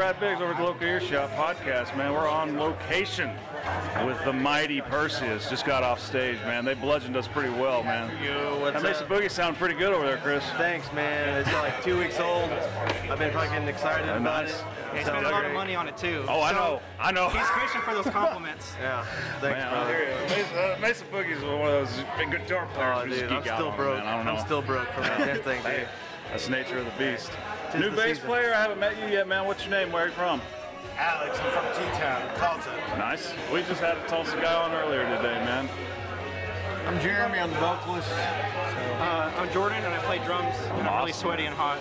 Brad 0.00 0.18
Biggs 0.18 0.40
over 0.40 0.52
at 0.52 0.56
the 0.56 0.62
Local 0.64 0.86
Earshot 0.86 1.28
podcast, 1.32 1.94
man. 1.94 2.14
We're 2.14 2.26
on 2.26 2.56
location 2.56 3.30
with 4.06 4.18
the 4.24 4.32
mighty 4.32 4.80
Perseus. 4.80 5.50
Just 5.50 5.66
got 5.66 5.82
off 5.82 6.00
stage, 6.00 6.38
man. 6.38 6.64
They 6.64 6.72
bludgeoned 6.72 7.18
us 7.18 7.28
pretty 7.28 7.50
well, 7.50 7.82
man. 7.84 8.10
Yo, 8.24 8.58
what's 8.60 8.72
That 8.76 8.82
makes 8.82 9.02
up? 9.02 9.08
the 9.10 9.14
boogie 9.14 9.30
sound 9.30 9.58
pretty 9.58 9.74
good 9.74 9.92
over 9.92 10.06
there, 10.06 10.16
Chris. 10.16 10.42
Thanks, 10.56 10.90
man. 10.94 11.36
It's 11.40 11.52
like 11.52 11.84
two 11.84 11.98
weeks 11.98 12.18
old. 12.18 12.50
I've 13.10 13.18
been 13.18 13.30
fucking 13.34 13.68
excited 13.68 14.08
Uh, 14.08 14.12
about 14.16 14.44
nice. 14.46 14.54
it. 14.58 14.64
He 14.94 15.04
Sounds 15.04 15.08
spent 15.08 15.26
a 15.26 15.30
lot 15.30 15.44
of 15.44 15.52
money 15.52 15.74
on 15.74 15.86
it 15.86 15.98
too. 15.98 16.24
Oh, 16.28 16.40
I 16.40 16.52
So 16.52 16.56
know. 16.56 16.80
I 16.98 17.12
know. 17.12 17.28
He's 17.28 17.50
fishing 17.50 17.82
for 17.82 17.92
those 17.92 18.06
compliments. 18.10 18.72
Yeah. 18.80 19.04
Thanks, 19.42 19.58
Man, 19.58 19.68
I 19.68 19.70
brother. 19.70 19.92
hear 19.96 20.04
you. 20.14 20.28
Mesa, 20.34 20.62
uh, 20.76 20.78
Mesa 20.80 21.04
Boogie's 21.12 21.42
one 21.44 21.60
of 21.60 21.66
those 21.66 22.04
big 22.16 22.30
guitar 22.30 22.66
players 22.72 22.96
Oh, 23.02 23.06
dude, 23.06 23.30
I'm 23.32 23.42
still 23.42 23.72
broke. 23.72 23.98
Man. 23.98 24.06
I 24.06 24.16
don't 24.16 24.24
know. 24.24 24.32
I'm 24.36 24.46
still 24.46 24.62
broke 24.62 24.88
from 24.92 25.02
that 25.02 25.18
damn 25.18 25.42
thing, 25.42 25.62
dude. 25.62 25.86
that's 26.30 26.46
the 26.46 26.52
nature 26.52 26.78
of 26.78 26.86
the 26.86 26.92
beast. 26.92 27.30
Tis 27.72 27.80
New 27.80 27.90
bass 27.90 28.16
season. 28.16 28.26
player. 28.26 28.52
I 28.54 28.62
haven't 28.62 28.80
met 28.80 28.98
you 28.98 29.06
yet, 29.06 29.28
man. 29.28 29.46
What's 29.46 29.62
your 29.64 29.70
name? 29.70 29.92
Where 29.92 30.04
are 30.04 30.06
you 30.08 30.12
from? 30.12 30.40
Alex, 30.98 31.38
I'm 31.40 31.50
from 31.52 31.64
T-Town, 31.92 32.36
Tulsa. 32.36 32.74
Nice. 32.98 33.32
We 33.52 33.62
just 33.62 33.80
had 33.80 33.96
a 33.96 34.06
Tulsa 34.08 34.36
guy 34.36 34.54
on 34.54 34.72
earlier 34.72 35.04
today, 35.16 35.34
man. 35.44 35.68
I'm 36.86 37.00
Jeremy, 37.00 37.38
I'm 37.38 37.50
the 37.50 37.56
vocalist. 37.58 38.10
Uh, 38.12 39.32
I'm 39.36 39.50
Jordan 39.52 39.84
and 39.84 39.94
I 39.94 39.98
play 39.98 40.18
drums. 40.24 40.56
And 40.72 40.88
I'm 40.88 40.98
really 41.00 41.12
sweaty 41.12 41.44
and 41.44 41.54
hot. 41.54 41.78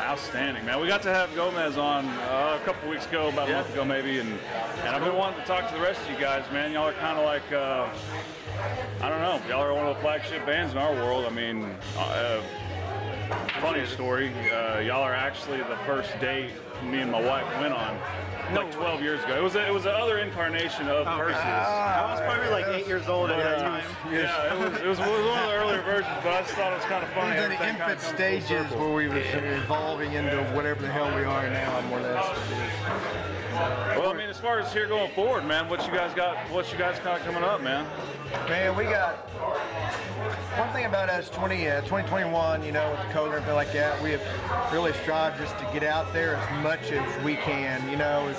Outstanding, 0.00 0.64
man. 0.64 0.80
We 0.80 0.86
got 0.88 1.02
to 1.02 1.12
have 1.12 1.34
Gomez 1.34 1.76
on 1.76 2.06
uh, 2.06 2.58
a 2.60 2.64
couple 2.64 2.88
weeks 2.88 3.06
ago, 3.06 3.28
about 3.28 3.48
a 3.48 3.52
month 3.52 3.72
ago 3.72 3.84
maybe, 3.84 4.18
and 4.18 4.28
and 4.80 4.88
I've 4.88 5.02
been 5.02 5.16
wanting 5.16 5.40
to 5.40 5.46
talk 5.46 5.68
to 5.68 5.74
the 5.74 5.80
rest 5.80 6.02
of 6.02 6.10
you 6.10 6.18
guys, 6.18 6.44
man. 6.52 6.72
Y'all 6.72 6.86
are 6.88 6.92
kind 6.94 7.18
of 7.18 7.24
like, 7.24 7.50
uh, 7.50 7.88
I 9.00 9.08
don't 9.08 9.20
know, 9.20 9.40
y'all 9.48 9.62
are 9.62 9.72
one 9.74 9.86
of 9.86 9.96
the 9.96 10.02
flagship 10.02 10.44
bands 10.44 10.72
in 10.72 10.78
our 10.78 10.92
world. 10.92 11.24
I 11.24 11.30
mean, 11.30 11.74
uh, 11.96 12.42
funny 13.60 13.86
story, 13.86 14.32
uh, 14.50 14.80
y'all 14.80 15.02
are 15.02 15.14
actually 15.14 15.58
the 15.58 15.78
first 15.86 16.18
date 16.20 16.50
me 16.84 17.00
and 17.00 17.10
my 17.10 17.20
wife 17.20 17.46
went 17.60 17.72
on. 17.72 17.98
Like 18.54 18.70
12 18.70 19.02
years 19.02 19.24
ago. 19.24 19.36
It 19.36 19.42
was 19.42 19.56
a, 19.56 19.66
it 19.66 19.72
was 19.72 19.84
the 19.84 19.92
other 19.92 20.18
incarnation 20.18 20.88
of 20.88 21.04
Perseus. 21.04 21.36
I 21.36 22.08
was 22.12 22.20
probably 22.20 22.50
like 22.50 22.66
eight 22.68 22.86
years 22.86 23.08
old 23.08 23.30
at 23.30 23.38
that 23.38 23.58
time. 23.58 23.84
yeah, 24.12 24.54
it 24.54 24.58
was, 24.58 24.80
it, 24.80 24.86
was, 24.86 24.98
it 25.00 25.08
was 25.08 25.08
one 25.26 25.40
of 25.40 25.48
the 25.48 25.52
earlier 25.54 25.82
versions, 25.82 26.14
but 26.22 26.32
I 26.32 26.42
just 26.42 26.54
thought 26.54 26.72
it 26.72 26.76
was 26.76 26.84
kind 26.84 27.02
of 27.02 27.10
funny. 27.10 27.42
in 27.42 27.50
the 27.50 27.68
infant 27.68 28.00
stages 28.00 28.70
where 28.72 28.94
we 28.94 29.08
was 29.08 29.24
evolving 29.32 30.12
into 30.12 30.44
whatever 30.54 30.82
the 30.82 30.92
hell 30.92 31.12
we 31.16 31.24
are 31.24 31.50
now, 31.50 31.80
more 31.88 31.98
or 31.98 32.02
less. 32.02 33.35
Well, 33.56 34.10
I 34.10 34.14
mean, 34.14 34.28
as 34.28 34.38
far 34.38 34.60
as 34.60 34.70
here 34.70 34.86
going 34.86 35.10
forward, 35.12 35.46
man, 35.46 35.68
what 35.68 35.86
you 35.86 35.92
guys 35.92 36.12
got? 36.14 36.36
What 36.50 36.70
you 36.70 36.78
guys 36.78 36.98
got 36.98 37.20
coming 37.20 37.42
up, 37.42 37.62
man? 37.62 37.86
Man, 38.48 38.76
we 38.76 38.84
got 38.84 39.16
one 40.58 40.70
thing 40.74 40.84
about 40.84 41.08
us 41.08 41.30
20, 41.30 41.66
uh, 41.66 41.80
2021, 41.82 42.64
you 42.64 42.72
know, 42.72 42.90
with 42.90 43.00
the 43.00 43.12
code 43.14 43.28
and 43.28 43.34
everything 43.36 43.54
like 43.54 43.72
that, 43.72 44.02
we 44.02 44.10
have 44.10 44.72
really 44.72 44.92
strived 44.94 45.38
just 45.38 45.56
to 45.58 45.64
get 45.72 45.82
out 45.82 46.12
there 46.12 46.36
as 46.36 46.62
much 46.62 46.90
as 46.92 47.24
we 47.24 47.36
can, 47.36 47.88
you 47.88 47.96
know, 47.96 48.34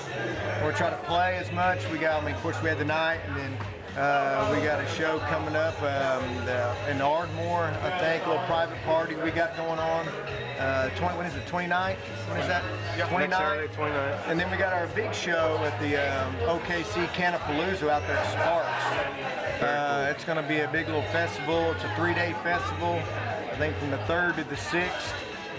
we're 0.64 0.74
trying 0.74 0.92
to 0.92 1.04
play 1.06 1.38
as 1.38 1.52
much. 1.52 1.80
We 1.92 1.98
got, 1.98 2.22
I 2.22 2.26
mean, 2.26 2.36
of 2.36 2.42
course, 2.42 2.62
we 2.62 2.70
had 2.70 2.78
the 2.78 2.86
night, 2.86 3.20
and 3.28 3.36
then 3.38 3.58
uh, 3.98 4.54
we 4.56 4.64
got 4.64 4.80
a 4.80 4.88
show 4.90 5.18
coming 5.28 5.56
up 5.56 5.76
um, 5.82 6.46
the, 6.46 6.92
in 6.92 7.02
Ardmore, 7.02 7.66
I 7.82 7.98
think, 8.00 8.26
a 8.26 8.30
little 8.30 8.46
private 8.46 8.78
party 8.84 9.16
we 9.16 9.32
got 9.32 9.58
going 9.58 9.80
on. 9.80 10.08
Uh, 10.60 10.90
20, 10.98 11.18
when 11.18 11.26
is 11.26 11.36
it, 11.36 11.46
29th? 11.48 11.96
When 12.30 12.40
is 12.40 12.48
that? 12.48 12.64
Next 12.96 13.10
29th? 13.10 13.30
Saturday, 13.32 13.74
29th. 13.74 14.28
And 14.28 14.40
then 14.40 14.52
we 14.52 14.58
got 14.58 14.74
our 14.74 14.86
big 14.88 15.14
show 15.16 15.60
at 15.64 15.80
the 15.80 15.98
um, 15.98 16.36
OKC 16.60 17.08
Canapalooza 17.08 17.90
out 17.90 18.04
there 18.08 18.18
at 18.18 18.32
Sparks. 18.32 19.64
Uh, 19.64 20.14
it's 20.16 20.24
going 20.24 20.42
to 20.42 20.48
be 20.48 20.60
a 20.60 20.68
big 20.68 20.86
little 20.86 21.02
festival. 21.04 21.72
It's 21.72 21.84
a 21.84 21.96
three-day 21.96 22.36
festival. 22.44 23.02
I 23.52 23.56
think 23.58 23.76
from 23.78 23.90
the 23.90 23.98
third 24.06 24.36
to 24.36 24.44
the 24.44 24.58
sixth. 24.58 25.14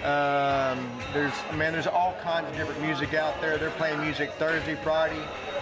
Um, 0.04 0.88
there's 1.12 1.34
man, 1.56 1.72
there's 1.72 1.88
all 1.88 2.16
kinds 2.22 2.48
of 2.48 2.56
different 2.56 2.80
music 2.80 3.14
out 3.14 3.40
there. 3.40 3.58
They're 3.58 3.70
playing 3.70 4.00
music 4.00 4.30
Thursday, 4.34 4.76
Friday. 4.76 5.20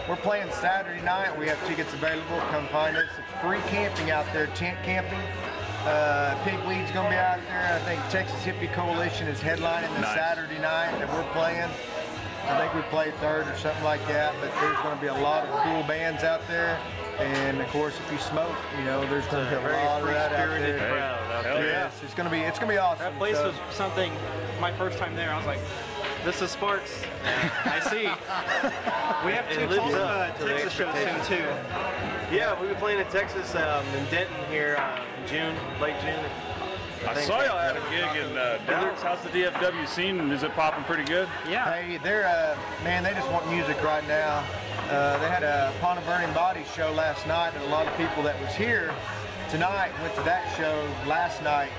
We're 0.08 0.16
playing 0.16 0.50
Saturday 0.52 1.02
night. 1.02 1.36
We 1.36 1.48
have 1.48 1.58
tickets 1.66 1.92
available. 1.92 2.38
Come 2.50 2.68
find 2.68 2.96
us. 2.96 3.04
It's 3.18 3.40
free 3.42 3.58
camping 3.68 4.10
out 4.10 4.26
there, 4.32 4.46
tent 4.48 4.78
camping. 4.84 5.18
Uh, 5.84 6.38
Pig 6.44 6.58
Lead's 6.66 6.90
gonna 6.92 7.10
be 7.10 7.16
out 7.16 7.40
there. 7.48 7.74
I 7.74 7.78
think 7.80 8.00
Texas 8.10 8.40
Hippie 8.44 8.72
Coalition 8.72 9.26
is 9.26 9.40
headlining 9.40 9.92
the 9.94 10.00
Nice. 10.00 10.14
Saturday 10.14 10.58
night 10.58 10.96
that 10.98 11.12
we're 11.12 11.28
playing. 11.32 11.68
I 12.48 12.58
think 12.58 12.74
we 12.74 12.82
played 12.82 13.14
third 13.16 13.48
or 13.48 13.56
something 13.56 13.82
like 13.82 14.04
that, 14.06 14.32
but 14.40 14.52
there's 14.60 14.76
going 14.78 14.94
to 14.94 15.00
be 15.00 15.08
a 15.08 15.14
lot 15.14 15.44
of 15.46 15.50
cool 15.64 15.82
bands 15.82 16.22
out 16.22 16.46
there. 16.46 16.78
And 17.18 17.60
of 17.60 17.66
course, 17.68 17.98
if 17.98 18.12
you 18.12 18.18
smoke, 18.18 18.54
you 18.78 18.84
know, 18.84 19.00
there's 19.08 19.26
going 19.26 19.42
to 19.44 19.50
be 19.50 19.56
a 19.56 19.60
Very 19.60 19.74
lot 19.84 20.02
of 20.02 20.06
that 20.08 20.32
out 20.32 20.48
free-spirited 20.48 20.80
there. 20.80 20.88
crowd 20.92 21.32
out 21.32 21.44
hell 21.44 21.54
there. 21.56 21.66
yeah. 21.66 21.72
Yes, 21.84 22.00
it's 22.04 22.14
going 22.14 22.28
to 22.28 22.34
be 22.34 22.42
it's 22.42 22.58
going 22.60 22.68
to 22.68 22.74
be 22.74 22.78
awesome. 22.78 23.04
That 23.04 23.18
place 23.18 23.36
So- 23.36 23.48
was 23.48 23.56
something. 23.74 24.12
My 24.60 24.70
first 24.78 24.98
time 24.98 25.16
there, 25.16 25.30
I 25.32 25.36
was 25.36 25.46
like, 25.46 25.58
"This 26.26 26.42
is 26.42 26.50
Sparks." 26.50 27.04
I 27.64 27.78
see. 27.88 28.02
We 29.24 29.32
have 29.32 29.48
two 29.48 29.60
lives 29.60 29.76
Tulsa, 29.76 30.04
up 30.04 30.34
uh, 30.34 30.38
to 30.38 30.44
the 30.44 30.50
Texas 30.50 30.72
shows 30.72 30.94
soon 30.94 31.38
too. 31.38 31.46
Yeah, 32.34 32.60
we'll 32.60 32.68
be 32.68 32.74
playing 32.74 32.98
in 32.98 33.06
Texas, 33.06 33.54
um, 33.54 33.86
in 33.94 34.04
Denton 34.10 34.34
here, 34.50 34.76
uh, 34.76 35.22
in 35.22 35.28
June, 35.28 35.54
late 35.80 35.94
June. 36.00 36.18
I 37.06 37.14
think 37.14 37.28
saw 37.28 37.44
y'all 37.44 37.58
had 37.58 37.76
a 37.76 37.90
gig 37.90 38.26
in 38.26 38.36
uh, 38.36 38.58
Dillard's. 38.66 39.02
How's 39.02 39.22
the 39.22 39.28
DFW 39.28 39.86
scene? 39.86 40.32
Is 40.32 40.42
it 40.42 40.50
popping 40.54 40.82
pretty 40.82 41.04
good? 41.04 41.28
Yeah. 41.48 41.72
Hey, 41.72 41.98
they're 42.02 42.26
uh, 42.26 42.58
man, 42.82 43.04
they 43.04 43.12
just 43.12 43.30
want 43.30 43.48
music 43.48 43.80
right 43.84 44.06
now. 44.08 44.44
Uh, 44.90 45.18
they 45.18 45.28
had 45.28 45.44
a 45.44 45.72
Upon 45.78 45.98
a 45.98 46.00
Burning 46.00 46.32
Body 46.34 46.64
show 46.74 46.90
last 46.90 47.24
night, 47.28 47.54
and 47.54 47.62
a 47.62 47.68
lot 47.68 47.86
of 47.86 47.96
people 47.96 48.24
that 48.24 48.40
was 48.40 48.52
here 48.54 48.92
tonight 49.50 49.92
went 50.02 50.14
to 50.16 50.22
that 50.22 50.52
show 50.56 50.88
last 51.06 51.42
night. 51.42 51.70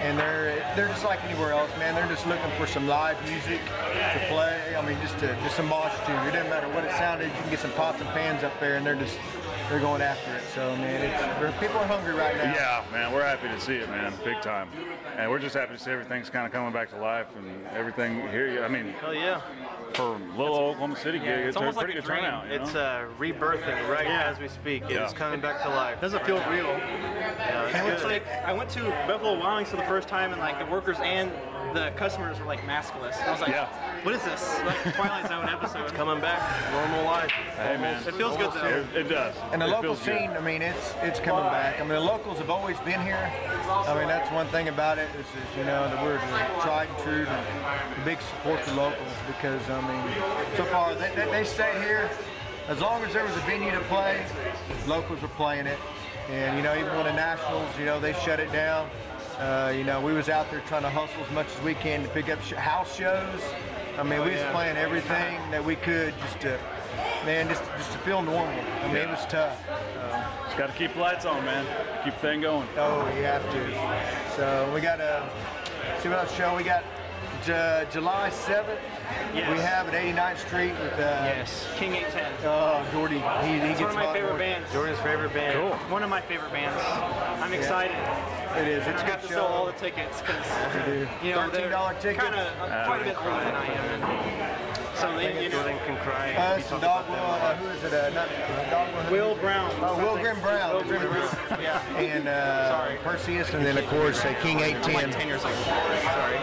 And 0.00 0.18
they're 0.18 0.54
they're 0.76 0.88
just 0.88 1.04
like 1.04 1.22
anywhere 1.24 1.52
else, 1.52 1.70
man. 1.78 1.94
They're 1.94 2.08
just 2.08 2.26
looking 2.26 2.50
for 2.58 2.66
some 2.66 2.88
live 2.88 3.22
music 3.28 3.60
to 3.66 4.26
play. 4.28 4.74
I 4.74 4.80
mean, 4.86 4.96
just 5.02 5.18
to 5.18 5.26
just 5.42 5.56
some 5.56 5.68
mosh 5.68 5.92
to. 6.06 6.26
It 6.28 6.32
doesn't 6.32 6.48
matter 6.48 6.68
what 6.68 6.84
it 6.84 6.90
sounded. 6.92 7.26
You 7.26 7.40
can 7.42 7.50
get 7.50 7.58
some 7.60 7.72
pots 7.72 8.00
and 8.00 8.08
pans 8.10 8.42
up 8.42 8.58
there, 8.60 8.76
and 8.76 8.86
they're 8.86 8.94
just 8.94 9.18
they're 9.68 9.78
going 9.78 10.00
after 10.00 10.34
it. 10.34 10.42
So 10.54 10.74
man, 10.76 11.02
it's, 11.02 11.60
people 11.60 11.76
are 11.78 11.86
hungry 11.86 12.14
right 12.14 12.34
now. 12.36 12.44
Yeah, 12.54 12.84
man, 12.90 13.12
we're 13.12 13.22
happy 13.24 13.48
to 13.48 13.60
see 13.60 13.74
it, 13.76 13.88
man, 13.90 14.12
big 14.24 14.40
time. 14.40 14.68
And 15.16 15.30
we're 15.30 15.38
just 15.38 15.54
happy 15.54 15.74
to 15.74 15.78
see 15.78 15.90
everything's 15.90 16.30
kind 16.30 16.46
of 16.46 16.52
coming 16.52 16.72
back 16.72 16.90
to 16.90 16.96
life 16.96 17.26
and 17.36 17.46
everything 17.76 18.20
here. 18.30 18.64
I 18.64 18.68
mean, 18.68 18.86
Hell 19.00 19.14
yeah. 19.14 19.40
for 19.92 20.18
little 20.36 20.56
Oklahoma 20.56 20.96
City 20.96 21.18
gig, 21.18 21.28
it's 21.28 21.48
it's, 21.48 21.56
a 21.56 21.60
almost 21.60 21.78
pretty 21.78 21.94
like 21.94 22.04
a 22.04 22.06
good 22.08 22.14
dream. 22.14 22.24
turnout. 22.24 22.46
You 22.48 22.54
It's 22.54 22.74
know? 22.74 22.80
uh, 22.80 23.04
rebirthing 23.20 23.88
right 23.88 24.06
Yeah. 24.06 24.24
as 24.32 24.38
we 24.40 24.48
speak. 24.48 24.82
Yeah. 24.88 25.04
It's 25.04 25.12
coming 25.12 25.40
back 25.40 25.62
to 25.62 25.68
life. 25.68 26.00
Doesn't 26.00 26.24
feel 26.24 26.42
real. 26.50 26.66
Yeah, 26.66 27.70
it's 28.10 28.26
And 28.26 28.26
it's 28.26 28.34
good. 28.34 28.40
like 28.40 28.44
I 28.48 28.52
went 28.52 28.70
to 28.70 28.82
Buffalo 29.06 29.38
Wild 29.38 29.56
Wings 29.56 29.68
for 29.70 29.76
the 29.76 29.82
first 29.84 30.08
time, 30.08 30.32
and 30.32 30.40
like 30.40 30.58
the 30.58 30.66
workers 30.70 30.96
and 31.02 31.30
the 31.74 31.90
customers 31.96 32.38
were 32.40 32.46
like 32.46 32.60
maskless. 32.62 33.16
And 33.20 33.28
I 33.28 33.32
was 33.32 33.40
like, 33.40 33.50
Yeah. 33.50 33.66
"What 34.02 34.14
is 34.14 34.24
this? 34.24 34.42
Like 34.64 34.94
Twilight 34.94 35.28
Zone 35.28 35.48
episode?" 35.48 35.94
coming 35.94 36.20
back, 36.20 36.40
normal 36.72 37.04
life. 37.04 37.30
hey, 37.30 37.76
man, 37.76 38.02
It 38.06 38.14
feels 38.14 38.36
good 38.36 38.52
though. 38.54 38.66
it, 38.66 38.96
it 38.96 39.08
does. 39.08 39.34
And 39.52 39.62
the 39.62 39.66
It 39.66 39.70
local 39.70 39.94
feels 39.94 39.98
good. 40.04 40.18
scene, 40.18 40.30
I 40.30 40.40
mean, 40.40 40.62
it's 40.62 40.94
it's 41.02 41.20
coming 41.20 41.44
back. 41.44 41.76
I 41.78 41.80
mean, 41.80 41.90
the 41.90 42.00
locals 42.00 42.38
have 42.38 42.50
always 42.50 42.78
been 42.80 43.00
here. 43.02 43.30
I 43.68 43.94
mean, 43.94 44.08
that's 44.08 44.30
one 44.32 44.48
thing 44.48 44.68
about 44.68 44.98
it. 44.98 45.08
it 45.14 45.20
is, 45.20 45.26
is 45.26 45.56
you 45.58 45.64
know, 45.64 45.86
that 45.88 46.02
we're 46.02 46.18
tried 46.62 46.88
and 46.88 46.98
true 47.04 47.24
to 47.24 48.00
big 48.04 48.18
support 48.20 48.64
the 48.64 48.74
locals 48.74 49.08
because, 49.28 49.62
I 49.70 49.80
mean, 49.86 50.56
so 50.56 50.64
far 50.64 50.94
they, 50.94 51.14
they, 51.14 51.30
they 51.30 51.44
stay 51.44 51.72
here. 51.80 52.10
As 52.68 52.80
long 52.80 53.02
as 53.04 53.12
there 53.12 53.24
was 53.24 53.36
a 53.36 53.40
venue 53.40 53.70
to 53.72 53.80
play, 53.82 54.24
locals 54.86 55.20
were 55.22 55.28
playing 55.28 55.66
it. 55.66 55.78
And, 56.30 56.56
you 56.56 56.62
know, 56.62 56.74
even 56.76 56.94
when 56.94 57.06
the 57.06 57.12
Nationals, 57.12 57.68
you 57.78 57.84
know, 57.84 57.98
they 57.98 58.12
shut 58.12 58.38
it 58.38 58.52
down. 58.52 58.88
Uh, 59.38 59.72
you 59.76 59.82
know, 59.82 60.00
we 60.00 60.12
was 60.12 60.28
out 60.28 60.48
there 60.50 60.60
trying 60.68 60.82
to 60.82 60.90
hustle 60.90 61.24
as 61.24 61.30
much 61.32 61.46
as 61.56 61.62
we 61.62 61.74
can 61.74 62.02
to 62.02 62.08
pick 62.10 62.28
up 62.28 62.40
sh- 62.42 62.52
house 62.52 62.96
shows. 62.96 63.40
I 63.98 64.02
mean, 64.04 64.22
we 64.22 64.30
was 64.30 64.42
playing 64.52 64.76
everything 64.76 65.40
that 65.50 65.64
we 65.64 65.74
could 65.76 66.14
just 66.22 66.40
to, 66.40 66.58
man, 67.24 67.48
just 67.48 67.62
just 67.76 67.90
to 67.92 67.98
feel 67.98 68.22
normal. 68.22 68.46
I 68.82 68.86
mean, 68.88 68.96
it 68.96 69.08
was 69.08 69.26
tough. 69.26 69.58
Just 70.44 70.56
got 70.56 70.68
to 70.68 70.72
keep 70.74 70.94
the 70.94 71.00
lights 71.00 71.24
on, 71.24 71.44
man. 71.44 71.66
Keep 72.04 72.14
the 72.14 72.20
thing 72.20 72.40
going. 72.42 72.68
Oh, 72.76 73.06
you 73.16 73.24
have 73.24 73.42
to. 73.50 74.36
So 74.36 74.70
we 74.72 74.80
got 74.80 75.00
a 75.00 75.28
see 76.00 76.08
what 76.08 76.18
else 76.18 76.34
show 76.36 76.56
we 76.56 76.62
got. 76.62 76.84
J- 77.44 77.86
July 77.92 78.30
7th. 78.30 78.78
Yes. 79.34 79.50
We 79.52 79.58
have 79.62 79.88
at 79.88 79.94
89th 79.94 80.38
Street 80.46 80.72
with 80.72 80.92
uh, 80.94 81.22
Yes, 81.24 81.66
King 81.76 81.94
810. 81.94 82.32
Oh, 82.44 82.84
Jordy. 82.92 83.14
He, 83.46 83.52
he 83.54 83.58
gets 83.74 83.80
one 83.80 83.90
of 83.90 83.96
my 83.96 84.12
favorite 84.12 84.28
Jordy. 84.30 84.44
bands. 84.44 84.72
Jordan's 84.72 84.98
favorite 85.00 85.32
band. 85.32 85.54
Cool. 85.58 85.76
One 85.92 86.02
of 86.02 86.10
my 86.10 86.20
favorite 86.20 86.52
bands. 86.52 86.76
I'm 87.42 87.52
excited. 87.52 87.96
It 88.60 88.68
is. 88.68 88.84
And 88.84 88.94
It's 88.94 89.02
I 89.02 89.06
a 89.06 89.08
got 89.08 89.20
good 89.22 89.28
to 89.28 89.34
sell 89.34 89.46
all 89.46 89.66
the 89.66 89.72
tickets 89.72 90.20
because 90.20 90.44
you 91.22 91.32
know 91.32 91.48
they're 91.50 91.70
$13 91.70 92.00
tickets. 92.00 92.22
kind 92.22 92.34
of 92.34 92.86
quite 92.86 93.00
a 93.00 93.04
bit 93.04 93.16
older 93.18 93.30
than 93.44 93.54
I 93.54 93.66
am. 93.66 94.02
And 94.02 94.98
so 94.98 95.16
they, 95.16 95.44
you 95.44 95.48
know, 95.48 95.62
Jordan 95.62 95.78
can 95.86 95.96
cry. 95.98 96.34
Us 96.34 96.68
We 96.68 96.74
and 96.74 96.82
talk 96.82 97.06
Dogwell. 97.06 97.14
about 97.14 97.40
Uh, 97.40 97.56
who 97.56 97.68
is 97.70 97.84
it? 97.84 97.92
Uh, 97.94 98.10
not 98.10 98.28
Dogwell. 98.70 99.10
Will 99.10 99.34
Brown. 99.36 99.70
Oh, 99.80 99.96
Will. 99.96 100.18
Grim 100.20 100.40
Brown. 100.40 100.74
Will 100.74 100.82
Grim 100.82 101.02
Brown. 101.08 101.28
Yeah. 101.62 101.80
And 101.96 102.28
uh, 102.28 102.68
Sorry. 102.70 102.96
Perseus, 103.04 103.48
and 103.54 103.64
then 103.64 103.78
of 103.78 103.86
course 103.86 104.20
uh, 104.24 104.34
King 104.42 104.56
I'm 104.58 104.74
like 104.82 104.88
810. 104.88 105.10
10 105.12 105.28
years 105.28 105.44
old. 105.44 105.54
Sorry. 105.54 106.36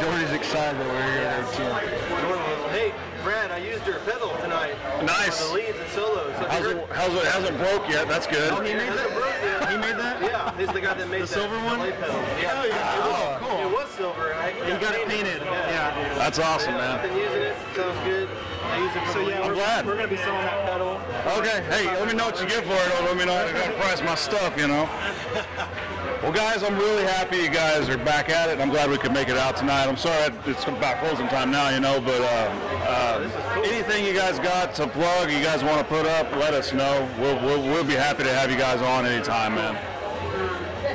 Jordy's 0.00 0.32
excited 0.32 0.78
that 0.80 0.86
we're 0.88 1.02
here 1.12 1.26
at 1.28 1.44
810. 1.54 2.20
Jordan 2.22 2.44
was, 2.44 2.70
hey, 2.72 2.94
Brad, 3.22 3.50
I 3.50 3.58
used 3.58 3.86
your 3.86 3.98
pedal 4.00 4.30
tonight. 4.40 4.74
Nice. 5.04 5.40
For 5.40 5.48
the 5.48 5.54
leads 5.54 5.78
and 5.78 5.90
solos. 5.90 6.34
So 6.38 6.44
How's 6.48 6.66
it, 6.66 6.88
how's 6.92 7.14
it, 7.14 7.24
hasn't 7.24 7.56
broke 7.58 7.88
yet? 7.88 8.06
That's 8.08 8.26
good. 8.26 8.52
Oh, 8.52 8.60
he 8.60 8.74
made 8.74 8.88
that? 8.92 9.10
broke. 9.14 9.70
He 9.70 9.76
made 9.80 9.96
that? 9.96 10.20
Yeah, 10.22 10.56
he's 10.58 10.68
the 10.72 10.80
guy 10.80 10.94
that 10.94 11.08
made 11.08 11.22
The 11.22 11.26
silver 11.26 11.56
one? 11.64 11.80
pedal. 11.80 12.20
Yeah. 12.40 12.64
yeah. 12.64 12.96
It 12.96 13.00
was, 13.00 13.16
Oh, 13.16 13.38
cool. 13.40 13.60
It 13.64 13.72
was 13.72 13.88
silver. 13.96 14.34
I, 14.34 14.50
You 14.68 14.76
got 14.80 14.94
it 14.94 15.08
painted. 15.08 15.40
Yeah. 15.42 16.14
That's 16.18 16.38
awesome, 16.38 16.74
I've 16.74 17.00
man. 17.02 17.08
been 17.08 17.16
using 17.18 17.42
it. 17.42 17.56
So 17.74 17.88
use 18.04 18.28
it 18.94 19.06
for 19.06 19.12
So 19.12 19.20
yeah, 19.28 19.40
I'm 19.40 19.48
we're, 19.48 19.54
glad. 19.54 19.86
we're 19.86 19.96
gonna 19.96 20.08
be 20.08 20.16
selling 20.18 20.42
that 20.42 20.66
pedal. 20.68 21.00
Okay, 21.38 21.64
hey, 21.68 21.86
let 21.98 22.06
me 22.06 22.14
know 22.14 22.26
what 22.26 22.40
you 22.40 22.46
get 22.46 22.64
for 22.64 22.72
it. 22.74 23.00
Or 23.00 23.04
let 23.06 23.16
me 23.16 23.24
know 23.24 23.34
how 23.34 23.66
to 23.66 23.72
price 23.80 24.00
my 24.02 24.14
stuff, 24.14 24.56
you 24.56 24.68
know. 24.68 24.88
Well, 26.22 26.32
guys, 26.32 26.62
I'm 26.62 26.76
really 26.76 27.02
happy 27.02 27.36
you 27.38 27.50
guys 27.50 27.88
are 27.88 27.98
back 27.98 28.30
at 28.30 28.48
it. 28.48 28.60
I'm 28.60 28.70
glad 28.70 28.88
we 28.88 28.96
could 28.98 29.12
make 29.12 29.28
it 29.28 29.36
out 29.36 29.56
tonight. 29.56 29.86
I'm 29.86 29.96
sorry 29.96 30.32
it's 30.46 30.64
about 30.64 30.98
closing 30.98 31.26
time 31.28 31.50
now, 31.50 31.68
you 31.70 31.80
know, 31.80 32.00
but 32.00 32.20
uh, 32.22 32.24
uh, 32.88 33.62
anything 33.64 34.06
you 34.06 34.14
guys 34.14 34.38
got 34.38 34.74
to 34.76 34.86
plug, 34.86 35.30
you 35.30 35.42
guys 35.42 35.62
want 35.62 35.78
to 35.80 35.84
put 35.84 36.06
up, 36.06 36.30
let 36.36 36.54
us 36.54 36.72
know. 36.72 37.06
We'll, 37.18 37.36
we'll, 37.44 37.62
we'll 37.62 37.84
be 37.84 37.94
happy 37.94 38.22
to 38.22 38.32
have 38.32 38.50
you 38.50 38.56
guys 38.56 38.80
on 38.80 39.04
anytime, 39.04 39.56
man. 39.56 39.74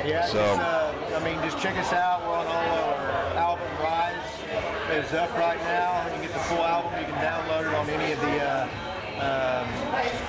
Yeah, 0.08 0.26
So- 0.26 0.38
just, 0.38 0.60
uh, 0.60 1.16
I 1.16 1.24
mean, 1.24 1.36
just 1.42 1.58
check 1.62 1.76
us 1.76 1.92
out. 1.92 2.22
We're 2.22 2.36
on 2.36 2.46
all 2.46 2.54
our 2.54 3.36
album 3.36 3.68
Rise 3.82 5.04
is 5.06 5.12
up 5.12 5.30
right 5.36 5.60
now. 5.60 6.06
You 6.06 6.12
can 6.14 6.22
get 6.22 6.32
the 6.32 6.38
full 6.40 6.64
album. 6.64 6.98
You 6.98 7.06
can 7.06 7.22
download 7.22 7.68
it 7.68 7.74
on 7.74 7.88
any 7.90 8.12
of 8.12 8.20
the 8.20 8.42
uh, 8.42 8.68
um, 9.20 9.68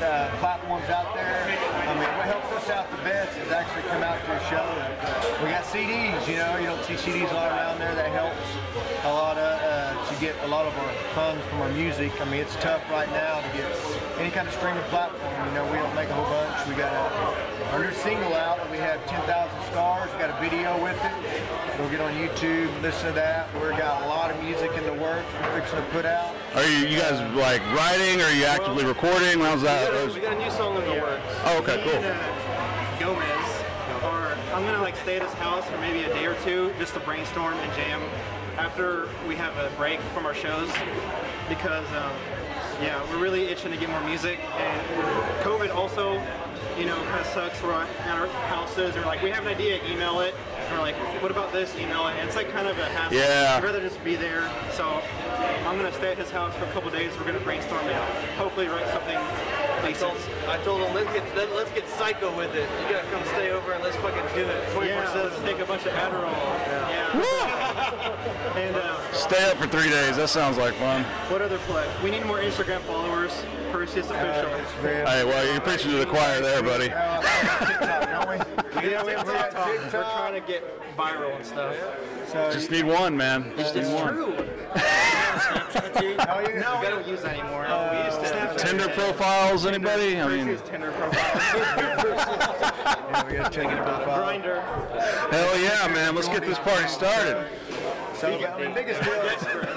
uh, 0.02 0.30
platforms 0.40 0.90
out 0.90 1.14
there. 1.16 1.48
I 1.88 1.94
mean, 1.96 2.12
what 2.18 2.28
helps 2.28 2.52
us 2.52 2.70
out 2.70 2.90
the 2.92 2.98
best 2.98 3.38
is 3.40 3.52
actually 3.52 3.84
come 3.88 4.04
out 4.04 4.20
to 4.20 4.32
a 4.36 4.42
show. 4.52 4.68
We 5.44 5.50
got 5.50 5.64
CDs. 5.64 6.28
You 6.28 6.38
know, 6.38 6.58
you 6.58 6.66
don't 6.66 6.84
see 6.84 6.96
CDs 6.96 7.32
a 7.32 7.34
lot 7.34 7.52
around 7.52 7.80
there. 7.80 7.96
That 7.96 8.12
helps 8.12 8.44
a 9.06 9.14
lot 9.14 9.38
of, 9.38 9.52
uh, 9.64 10.12
to 10.12 10.16
get 10.20 10.36
a 10.44 10.48
lot 10.48 10.66
of 10.66 10.76
our 10.78 10.94
funds 11.16 11.44
from 11.48 11.62
our 11.62 11.72
music. 11.72 12.12
I 12.20 12.26
mean, 12.26 12.42
it's 12.42 12.56
tough 12.58 12.84
right 12.92 13.10
now 13.12 13.40
to 13.40 13.50
get 13.56 13.70
any 14.20 14.32
kind 14.32 14.48
of 14.48 14.54
streaming 14.54 14.84
platform. 14.92 15.48
You 15.48 15.54
know, 15.54 15.66
we 15.72 15.78
don't 15.78 15.96
make 15.96 16.10
a 16.10 16.14
whole 16.14 16.28
bunch. 16.28 16.68
We 16.68 16.76
got 16.76 16.92
a, 16.92 17.61
our 17.72 17.84
new 17.84 17.92
single 17.94 18.34
out. 18.34 18.70
We 18.70 18.78
have 18.78 19.06
10,000 19.08 19.72
scars. 19.72 20.12
We 20.14 20.20
got 20.20 20.30
a 20.38 20.42
video 20.42 20.82
with 20.84 20.98
it. 21.04 21.78
Go 21.78 21.90
get 21.90 22.02
on 22.02 22.14
YouTube, 22.14 22.70
listen 22.82 23.08
to 23.08 23.14
that. 23.14 23.48
We've 23.54 23.78
got 23.78 24.04
a 24.04 24.08
lot 24.08 24.30
of 24.32 24.42
music 24.44 24.72
in 24.78 24.84
the 24.84 24.94
works 24.94 25.26
we're 25.42 25.62
fixing 25.62 25.78
to 25.80 25.86
put 25.92 26.06
out. 26.06 26.36
Are 26.56 26.66
you, 26.66 26.88
you 26.88 26.98
guys 27.00 27.20
like 27.36 27.62
writing? 27.74 28.20
Or 28.22 28.26
are 28.26 28.34
you 28.34 28.46
actively 28.46 28.84
recording? 28.86 29.40
How's 29.40 29.62
We 29.62 29.68
that? 29.68 29.92
got, 29.92 30.10
a, 30.10 30.14
we 30.14 30.20
got 30.20 30.34
a 30.38 30.40
new 30.44 30.52
song 30.52 30.76
in 30.78 30.84
the 30.84 31.02
works. 31.02 31.24
Oh, 31.46 31.58
okay, 31.60 31.82
cool. 31.84 31.94
and, 31.94 32.06
uh, 32.06 33.00
Gomez, 33.00 33.64
or 34.04 34.38
I'm 34.54 34.64
gonna 34.66 34.82
like 34.82 34.96
stay 34.98 35.16
at 35.16 35.24
his 35.24 35.34
house 35.36 35.66
for 35.66 35.78
maybe 35.80 36.04
a 36.04 36.14
day 36.14 36.26
or 36.26 36.36
two 36.44 36.74
just 36.78 36.94
to 36.96 37.00
brainstorm 37.00 37.54
and 37.56 37.74
jam 37.74 38.02
after 38.58 39.08
we 39.28 39.36
have 39.36 39.56
a 39.58 39.72
break 39.78 40.00
from 40.14 40.26
our 40.26 40.36
shows 40.36 40.70
because 41.50 41.88
um, 41.96 42.12
yeah, 42.84 43.02
we're 43.10 43.18
really 43.22 43.46
itching 43.46 43.72
to 43.72 43.78
get 43.78 43.90
more 43.90 44.02
music 44.02 44.40
and 44.58 44.82
COVID 45.42 45.74
also, 45.74 46.20
you 46.82 46.88
know, 46.88 46.96
kind 46.96 47.20
of 47.20 47.28
sucks. 47.28 47.62
We're 47.62 47.74
at 47.74 48.18
our 48.18 48.26
houses 48.50 48.96
we're 48.96 49.06
like, 49.06 49.22
we 49.22 49.30
have 49.30 49.46
an 49.46 49.50
idea, 49.50 49.80
email 49.86 50.22
it. 50.22 50.34
And 50.72 50.80
we're 50.80 50.86
like, 50.86 50.96
what 51.22 51.32
about 51.32 51.52
this? 51.52 51.76
Email 51.76 52.08
it. 52.08 52.16
And 52.16 52.26
it's 52.28 52.38
like 52.38 52.50
kind 52.52 52.66
of 52.66 52.80
a 52.80 52.86
hassle. 52.86 53.18
Yeah. 53.18 53.56
I'd 53.58 53.64
rather 53.64 53.82
just 53.82 54.02
be 54.06 54.16
there. 54.16 54.50
So 54.72 54.86
I'm 55.68 55.76
gonna 55.76 55.92
stay 55.92 56.12
at 56.12 56.18
his 56.18 56.32
house 56.32 56.56
for 56.56 56.64
a 56.64 56.72
couple 56.72 56.90
days. 56.92 57.12
We're 57.20 57.26
gonna 57.26 57.42
brainstorm 57.42 57.84
and 57.86 58.28
hopefully 58.38 58.68
write 58.68 58.88
something 58.88 59.18
I 59.18 59.92
told. 59.92 60.16
I 60.48 60.58
told 60.64 60.82
him 60.82 60.94
let's 60.96 61.12
get 61.12 61.36
let, 61.36 61.52
let's 61.54 61.72
get 61.72 61.90
psycho 61.90 62.34
with 62.38 62.56
it. 62.56 62.70
You 62.84 62.90
gotta 62.96 63.08
come 63.10 63.22
stay 63.36 63.52
over 63.52 63.74
and 63.74 63.84
let's 63.84 63.98
fucking 63.98 64.24
do 64.34 64.48
it 64.48 64.72
24 64.72 64.86
Yeah, 64.88 65.14
let's 65.14 65.42
take 65.42 65.60
a 65.60 65.66
bunch 65.66 65.86
of 65.86 65.92
Adderall. 65.92 66.32
Yeah. 66.32 68.56
and 68.62 68.76
uh, 68.78 69.12
Stay 69.12 69.44
up 69.52 69.58
for 69.58 69.68
three 69.68 69.90
days. 69.90 70.16
That 70.16 70.30
sounds 70.30 70.58
like 70.58 70.74
fun. 70.76 71.04
what 71.30 71.42
other 71.42 71.58
play? 71.60 71.86
We 72.02 72.12
need 72.12 72.26
more 72.26 72.40
Instagram 72.40 72.80
followers. 72.82 73.44
Perseus 73.74 74.10
official. 74.10 74.52
Uh, 74.52 74.58
Hey, 74.82 75.24
well, 75.26 75.46
you're 75.52 75.60
preaching 75.62 75.92
to 75.92 75.98
the 75.98 76.06
choir 76.06 76.40
there, 76.42 76.62
buddy. 76.64 76.90
Uh, 78.82 79.04
TikTok, 79.04 79.06
don't 79.06 79.08
we? 79.08 79.14
yeah, 79.14 79.24
we 79.26 79.34
have 79.34 79.54
We're. 79.54 79.84
We're 79.84 79.90
trying 79.92 80.42
to 80.42 80.48
get 80.48 80.98
viral 80.98 81.36
and 81.36 81.46
stuff. 81.46 81.76
So 82.32 82.52
Just 82.52 82.72
need 82.72 82.86
one, 82.86 83.16
man. 83.16 83.52
Just 83.58 83.76
need 83.76 83.86
one. 83.94 84.14
true. 84.14 84.34
Oh, 86.04 86.40
you- 86.40 86.60
No, 86.60 86.80
we 86.82 86.88
don't 86.88 87.08
use 87.08 87.22
that 87.22 87.38
anymore. 87.38 87.66
Oh, 87.68 87.90
we 87.92 87.98
used 88.06 88.20
to. 88.20 88.26
Snapchat. 88.38 88.58
Tinder 88.58 88.90
profiles, 88.90 89.66
anybody? 89.66 90.20
I 90.20 90.28
mean, 90.28 90.46
Perseus 90.48 90.70
Tinder 90.70 90.92
profile. 90.92 91.42
yeah, 91.78 93.28
we 93.28 93.34
got 93.38 93.52
to 93.52 93.60
check 93.62 93.72
it 93.72 93.78
out. 93.80 94.04
Grindr. 94.08 94.62
hell 95.32 95.60
yeah, 95.60 95.88
man. 95.94 96.16
Let's 96.16 96.28
get 96.28 96.42
this 96.46 96.58
party 96.60 96.88
started. 96.88 97.48
So 98.22 98.38
the 98.38 98.72
biggest 98.76 99.02
deal, 99.02 99.14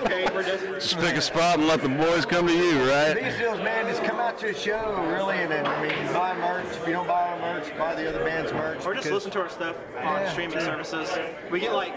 Okay, 0.04 0.28
we're 0.34 0.42
desperate. 0.42 0.82
Just 0.82 0.98
pick 0.98 1.16
a 1.16 1.22
spot 1.22 1.58
and 1.58 1.66
let 1.66 1.80
the 1.80 1.88
boys 1.88 2.26
come 2.26 2.46
to 2.46 2.52
you, 2.52 2.78
right? 2.90 3.14
biggest 3.14 3.38
deal 3.38 3.54
is, 3.54 3.60
man, 3.60 3.86
just 3.86 4.04
come 4.04 4.18
out 4.18 4.36
to 4.40 4.50
a 4.50 4.54
show, 4.54 5.02
really, 5.08 5.36
and 5.36 5.50
then, 5.50 5.64
I 5.64 5.80
mean, 5.80 6.12
buy 6.12 6.36
merch. 6.36 6.66
If 6.66 6.86
you 6.86 6.92
don't 6.92 7.06
buy 7.06 7.30
our 7.30 7.38
merch, 7.38 7.74
buy 7.78 7.94
the 7.94 8.06
other 8.06 8.22
band's 8.22 8.52
merch. 8.52 8.84
Or 8.84 8.92
just 8.92 9.04
because- 9.04 9.12
listen 9.12 9.30
to 9.30 9.40
our 9.40 9.48
stuff 9.48 9.76
on 9.96 10.02
Yeah, 10.20 10.30
streaming 10.30 10.58
true. 10.58 10.66
services. 10.66 11.10
We 11.50 11.58
get 11.58 11.72
like 11.72 11.94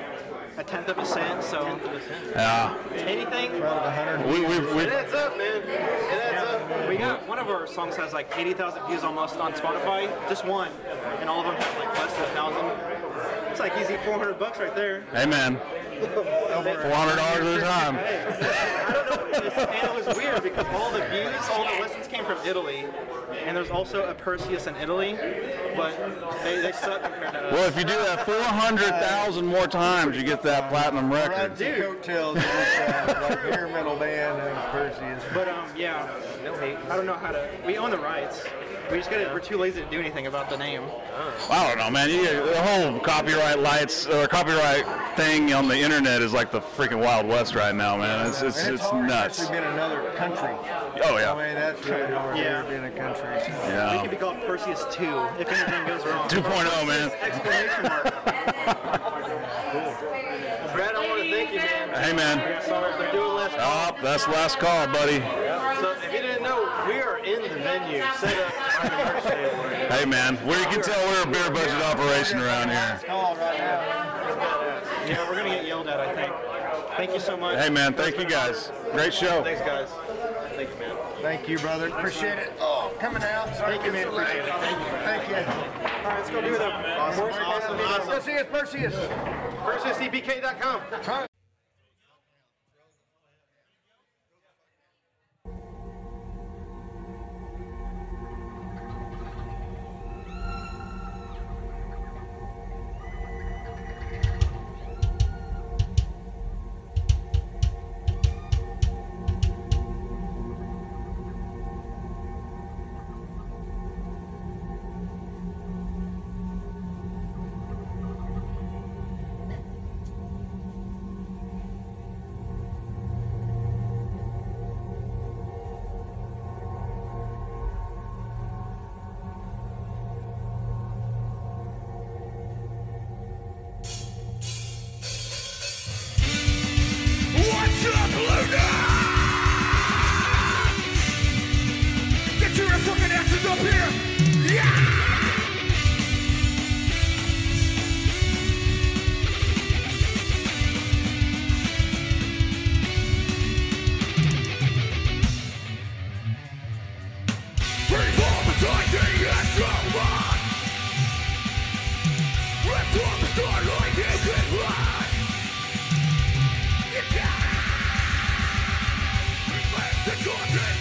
a 0.58 0.64
tenth 0.64 0.88
of 0.88 0.98
a 1.00 1.06
cent, 1.06 1.44
so 1.44 1.78
Yeah. 2.34 2.74
anything. 2.96 3.52
Out 3.62 3.64
of 3.64 3.84
a 3.86 3.92
hundred. 3.92 4.26
We, 4.28 4.40
we, 4.40 4.74
we, 4.74 4.84
It 4.84 4.94
adds 4.94 5.14
up, 5.14 5.38
man. 5.38 5.62
It 5.64 5.80
adds 5.82 6.48
up. 6.48 6.88
We 6.90 6.96
got 6.96 7.28
one 7.28 7.40
of 7.40 7.50
our 7.50 7.68
songs 7.68 7.98
has 7.98 8.14
like 8.14 8.32
80,000 8.38 8.88
views 8.88 9.04
almost 9.04 9.36
on 9.36 9.52
Spotify, 9.52 10.08
just 10.30 10.46
one, 10.46 10.70
and 11.20 11.30
all 11.30 11.42
of 11.42 11.46
them 11.48 11.56
have 11.56 11.78
like 11.78 12.00
less 12.00 12.14
than 12.14 12.24
a 12.24 12.28
thousand. 12.28 13.17
It's 13.50 13.60
like 13.60 13.74
easy 13.78 13.98
400 14.06 14.38
bucks 14.40 14.60
right 14.60 14.75
there. 14.75 15.02
hey, 15.14 15.25
man. 15.25 15.58
$400 15.98 16.92
at 16.92 17.42
a 17.42 17.62
time. 17.62 17.98
I 17.98 18.92
don't 18.94 19.10
know. 19.10 19.38
It's, 19.48 19.58
and 19.58 19.98
it 20.00 20.06
was 20.06 20.16
weird 20.16 20.44
because 20.44 20.66
all 20.68 20.92
the 20.92 21.04
views, 21.08 21.34
all 21.52 21.66
the 21.66 21.81
listens 21.81 22.08
came 22.08 22.24
from 22.24 22.38
Italy, 22.46 22.86
and 23.46 23.58
there's 23.58 23.72
also 23.72 24.04
a 24.08 24.14
Perseus 24.14 24.68
in 24.68 24.75
Italy, 24.75 25.18
but 25.75 25.98
they, 26.44 26.62
they 26.62 26.72
suck 26.72 27.02
compared 27.02 27.34
to 27.34 27.40
us. 27.48 27.54
Well, 27.54 27.68
if 27.68 27.75
you 27.78 27.84
do 27.84 27.96
that 27.96 28.25
400,000 28.25 29.46
more 29.46 29.66
times, 29.66 30.16
you 30.16 30.24
get 30.24 30.44
that 30.44 30.70
platinum 30.70 31.12
Ride 31.12 31.30
record. 31.30 31.58
some 31.58 31.74
coattails 31.74 32.38
of 32.38 32.44
this 32.44 32.80
uh, 32.80 33.28
like 33.30 33.72
metal 33.72 33.98
band 33.98 34.40
and 34.40 34.72
Perseus. 34.72 35.24
But 35.34 35.48
um, 35.48 35.68
yeah, 35.75 36.08
no 36.44 36.54
hate. 36.58 36.78
I 36.90 36.96
don't 36.96 37.08
know 37.08 37.13
how 37.16 37.31
to. 37.31 37.50
We 37.66 37.78
own 37.78 37.90
the 37.90 37.98
rights. 37.98 38.44
We 38.92 38.98
just 38.98 39.10
gotta. 39.12 39.30
We're 39.34 39.39
too 39.42 39.57
lazy 39.57 39.81
to 39.84 39.89
do 39.89 40.00
anything 40.00 40.28
about 40.28 40.50
the 40.50 40.57
name. 40.57 40.81
I 41.50 41.68
don't 41.68 41.78
know, 41.78 41.89
man. 41.89 42.10
You, 42.10 42.24
the 42.45 42.62
whole 42.62 43.00
copyright 43.00 43.60
lights 43.60 44.06
or 44.07 44.28
copyright 44.28 44.86
thing 45.18 45.54
on 45.54 45.68
the 45.68 45.78
internet 45.78 46.22
is 46.22 46.31
like 46.31 46.51
the 46.51 46.62
freaking 46.62 47.00
Wild 47.04 47.28
West 47.28 47.54
right 47.54 47.75
now, 47.75 47.98
man. 47.98 48.28
It's 48.28 48.42
it's, 48.42 48.57
And 48.63 48.75
it's 48.75 48.84
hard, 48.86 49.07
nuts. 49.07 49.39
especially 49.39 49.60
being 49.60 49.69
in 49.72 49.74
another 49.80 50.12
country. 50.16 50.56
Oh 51.04 51.18
yeah. 51.18 51.34
I 51.34 51.36
yeah. 51.42 51.48
mean, 51.48 51.56
that's 51.56 51.86
really 51.86 52.13
hard 52.13 52.38
Yeah. 52.38 52.44
here 52.44 52.80
being 52.81 52.94
a 52.94 52.98
country. 52.98 53.30
We 53.66 53.69
Yeah. 53.74 54.01
could 54.01 54.12
be 54.12 54.18
called 54.18 54.38
Perseus 54.48 54.86
2 54.92 55.04
if 55.39 55.50
anything 55.50 55.88
goes 55.88 56.06
wrong. 56.06 56.30
2.0, 56.30 56.88
man. 56.88 57.12
Exclamation 57.22 57.84
mark. 57.84 58.04
Brad, 60.74 60.95
I 60.95 61.07
want 61.10 61.24
to 61.24 61.31
thank 61.31 61.51
you, 61.51 61.57
man. 61.60 61.89
Hey, 62.04 62.13
man. 62.13 62.38
Yeah, 62.38 62.62
sorry, 62.62 62.94
they're 62.98 63.12
doing 63.12 63.34
last. 63.34 63.56
Oh, 63.60 63.95
that's 64.01 64.28
last 64.28 64.60
call, 64.60 64.88
buddy. 64.88 65.19
So 65.81 65.92
if 66.04 66.13
you 66.13 66.22
didn't 66.22 66.44
know, 66.44 66.67
we 66.88 67.00
are 67.00 67.17
in 67.20 67.41
the 67.41 67.50
venue, 67.50 68.03
set 68.20 68.38
up 68.39 68.84
on 68.84 68.89
the 68.89 68.98
merch 69.13 69.24
table. 69.24 69.96
Hey, 69.96 70.06
man. 70.06 70.36
Where 70.38 70.60
you 70.60 70.65
can 70.65 70.82
tell 70.82 71.06
we're 71.08 71.24
a 71.24 71.32
beer 71.32 71.51
budget 71.51 71.82
operation 71.84 72.39
around 72.39 72.70
here. 72.70 73.01
Call 73.06 73.36
right 73.36 73.58
now. 73.58 74.08
Yeah, 75.08 75.29
we're 75.29 75.38
gonna 75.38 75.50
get 75.50 75.65
yelled 75.65 75.88
at, 75.88 76.00
I 76.00 76.13
think. 76.13 76.34
Thank 76.98 77.13
you 77.13 77.20
so 77.20 77.38
much. 77.38 77.60
Hey, 77.60 77.70
man. 77.70 77.94
Thank 77.94 78.17
you 78.17 78.25
guys. 78.25 78.72
Great 78.91 79.13
show. 79.13 79.44
Thanks, 79.44 79.62
guys. 79.62 79.89
Thank 80.56 80.70
you, 80.70 80.75
man. 80.79 80.98
Thank 81.22 81.48
you, 81.48 81.60
brother. 81.60 81.88
Appreciate 81.89 82.39
it. 82.39 82.53
Oh, 82.60 82.91
coming 83.00 83.24
out. 83.24 83.56
Sorry 83.56 83.77
Thank 83.77 83.86
you, 83.86 83.91
man. 83.91 84.08
Appreciate 84.08 84.46
it. 84.46 84.53
Thank 84.53 84.79
you. 84.79 84.86
Thank 85.03 85.29
you. 85.29 85.36
All 85.36 85.44
right, 86.03 86.17
let's 86.17 86.29
go 86.29 86.41
do 86.41 86.51
the 86.58 86.65
Awesome, 86.65 87.25
awesome, 87.25 87.79
awesome. 87.79 88.10
Go 88.10 88.20
see 88.20 88.38
us, 88.38 88.46
Perseus. 88.51 88.96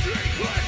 Three, 0.07 0.66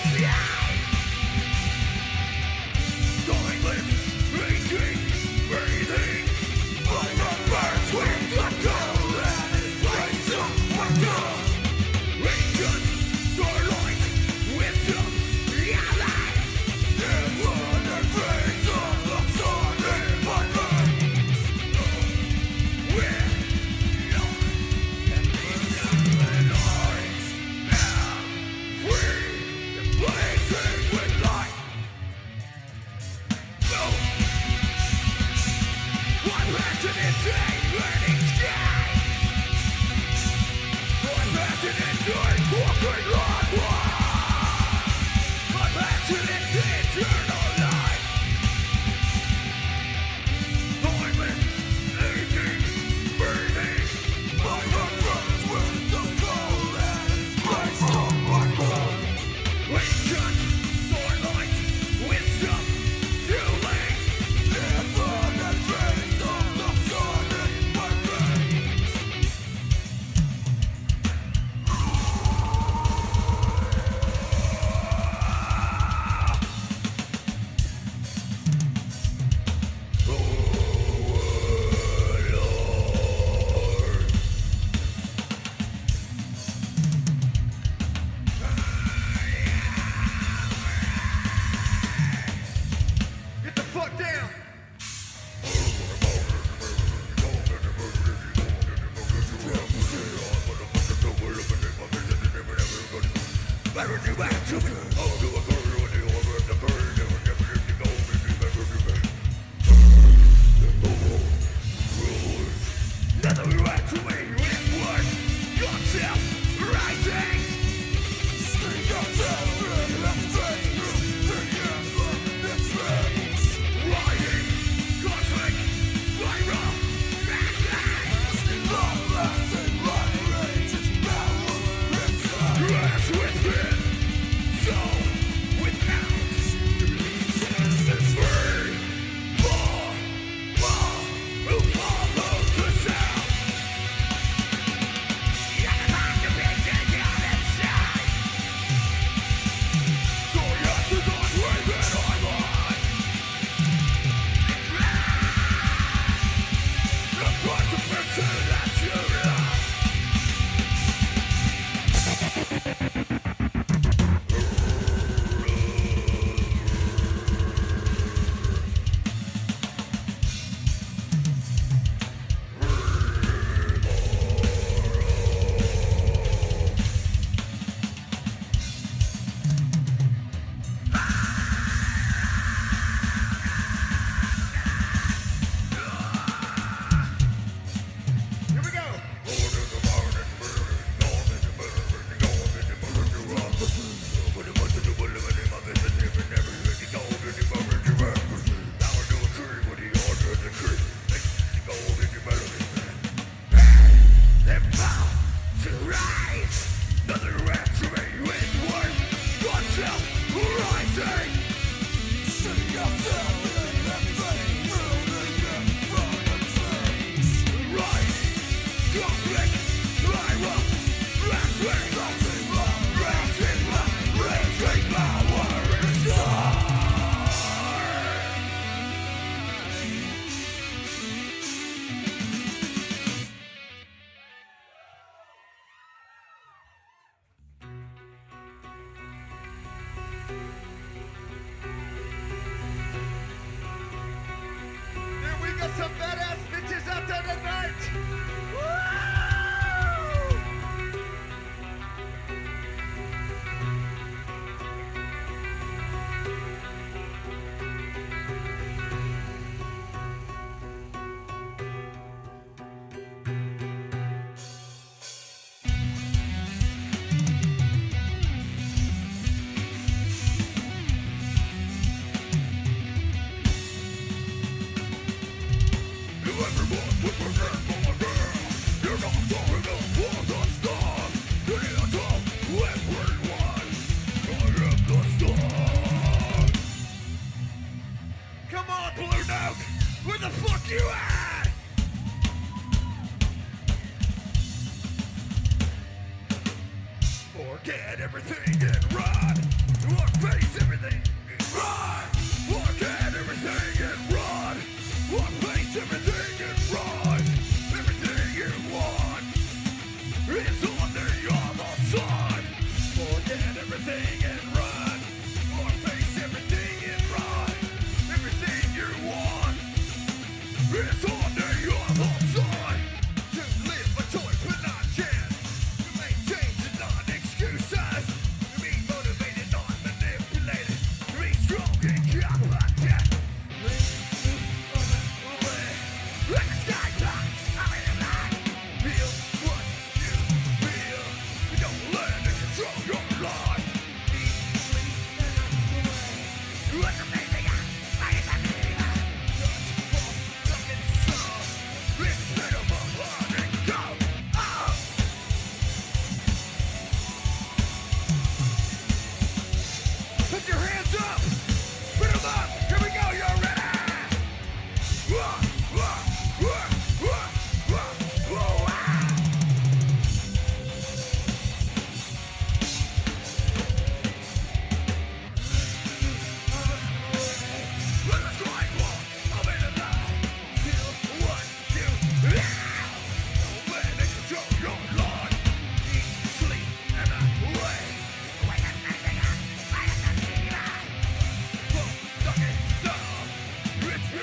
and 297.90 298.00
everything 298.02 298.58
went 298.60 298.92
wrong. 298.92 299.17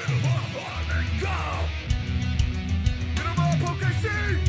Get 0.07 0.13
him 0.17 0.25
up, 0.25 0.55
on 0.55 0.85
and 0.97 1.09
go! 1.19 1.38
Get 3.15 3.25
him 3.25 3.39
up, 3.39 3.57
OKC! 3.75 4.44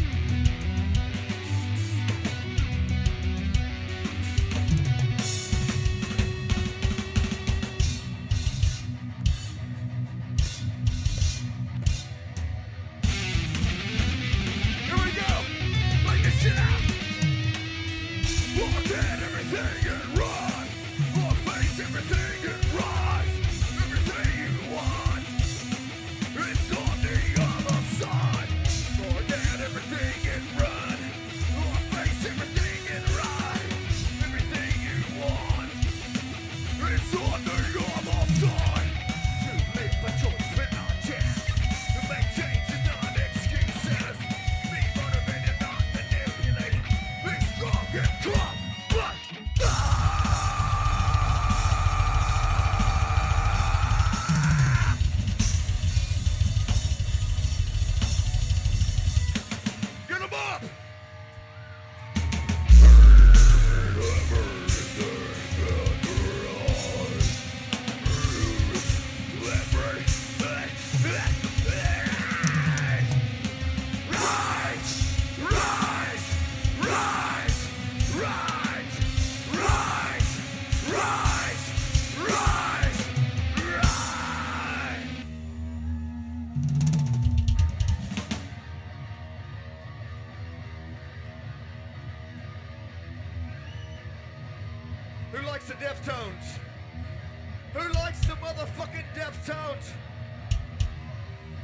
out? 99.50 99.76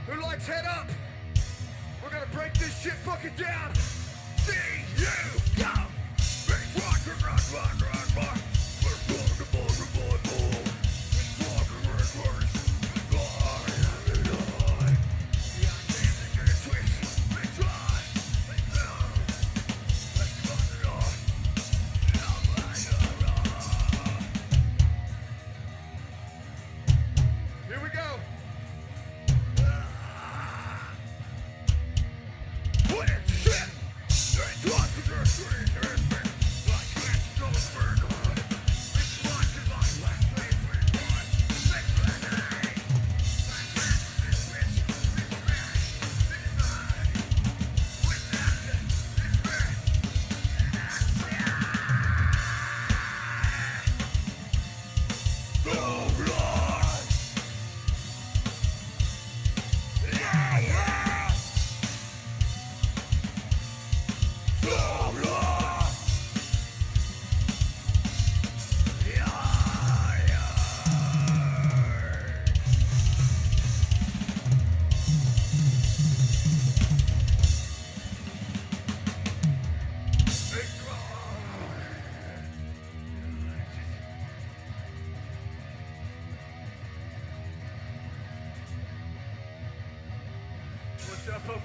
Who 0.07 0.21
likes 0.21 0.47
head 0.47 0.64
up? 0.66 0.88
We're 2.03 2.11
gonna 2.11 2.27
break 2.33 2.55
this 2.55 2.79
shit 2.81 2.92
fucking 3.05 3.33
down. 3.37 3.75
See 4.38 4.53
you. 4.97 5.07
Big 5.57 6.83
rock, 6.83 7.01
rock, 7.07 7.40
rock, 7.53 7.81
rock, 7.81 8.16
rock. 8.16 8.42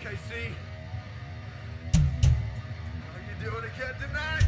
KC. 0.07 0.53
How 1.91 3.19
you 3.27 3.35
doing 3.43 3.65
again 3.65 3.95
tonight? 3.99 4.47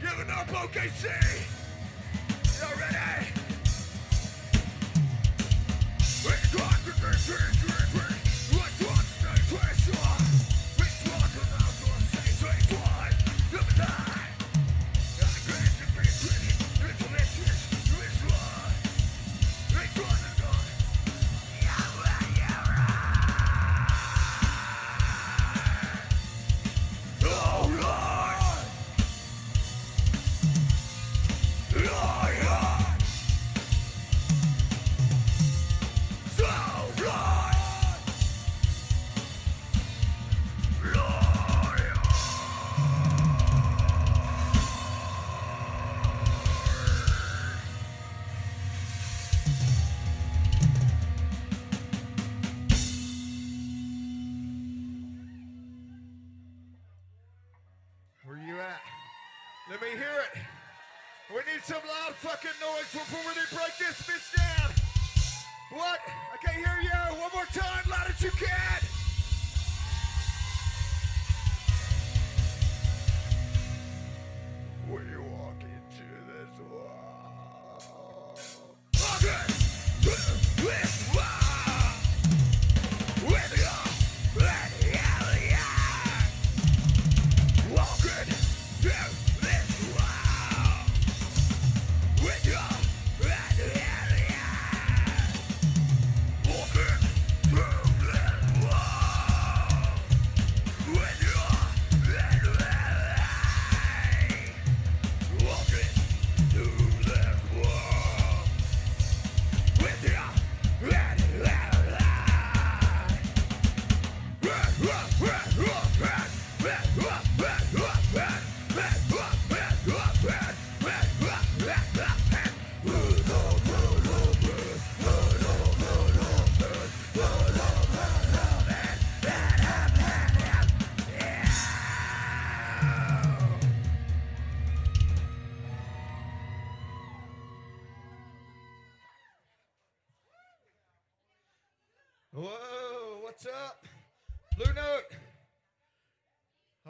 Giving 0.00 0.30
up 0.30 0.46
OKC! 0.46 1.04
Y'all 2.58 2.78
ready? 2.78 3.26
It's 5.98 6.52
time 6.52 6.80
to 6.86 6.92
be 7.02 7.77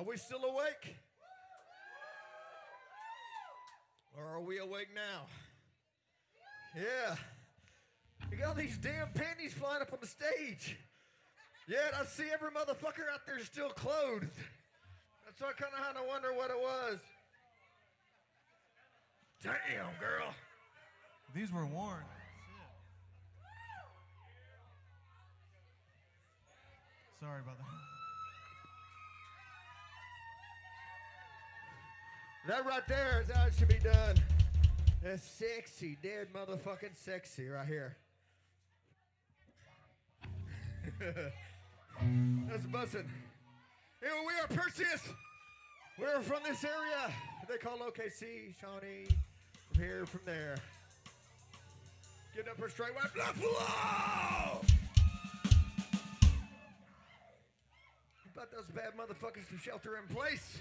we 0.08 0.16
still 0.16 0.42
awake? 0.44 0.96
Or 4.16 4.24
are 4.24 4.40
we 4.40 4.58
awake 4.58 4.88
now? 4.94 5.26
Yeah. 6.74 7.16
You 8.30 8.38
got 8.38 8.48
all 8.48 8.54
these 8.54 8.78
damn 8.78 9.12
panties 9.12 9.52
flying 9.52 9.82
up 9.82 9.92
on 9.92 9.98
the 10.00 10.06
stage. 10.06 10.78
Yet 11.68 11.92
I 12.00 12.06
see 12.06 12.24
every 12.32 12.50
motherfucker 12.50 13.12
out 13.12 13.26
there 13.26 13.38
still 13.44 13.68
clothed. 13.68 14.30
That's 15.26 15.40
why 15.40 15.48
I 15.48 15.52
kind 15.52 15.72
of 15.78 15.84
had 15.84 16.00
to 16.00 16.08
wonder 16.08 16.32
what 16.32 16.50
it 16.50 16.58
was. 16.58 16.98
Damn, 19.42 19.92
girl. 20.00 20.34
These 21.34 21.52
were 21.52 21.66
worn. 21.66 22.04
Sorry 27.20 27.40
about 27.40 27.58
that. 27.58 27.87
That 32.46 32.64
right 32.64 32.86
there 32.86 33.22
is 33.24 33.30
how 33.34 33.46
it 33.46 33.54
should 33.58 33.68
be 33.68 33.78
done. 33.78 34.16
That's 35.02 35.24
sexy, 35.24 35.98
dead 36.02 36.28
motherfucking 36.34 36.96
sexy 36.96 37.48
right 37.48 37.66
here. 37.66 37.96
That's 42.48 42.64
bussin'. 42.64 43.06
Here 44.00 44.10
we 44.26 44.34
are, 44.40 44.48
Perseus. 44.48 45.08
We're 45.98 46.20
from 46.20 46.42
this 46.44 46.64
area. 46.64 47.12
They 47.48 47.56
call 47.56 47.78
OKC, 47.78 48.54
Shawnee. 48.60 49.08
From 49.72 49.82
here, 49.82 50.06
from 50.06 50.20
there. 50.24 50.56
Getting 52.34 52.50
up 52.50 52.60
her 52.60 52.68
straight 52.68 52.94
white 52.94 53.14
Buffalo. 53.16 53.50
About 58.32 58.52
those 58.52 58.66
bad 58.74 58.92
motherfuckers 58.96 59.44
from 59.44 59.58
Shelter 59.58 59.96
in 59.96 60.14
Place? 60.14 60.58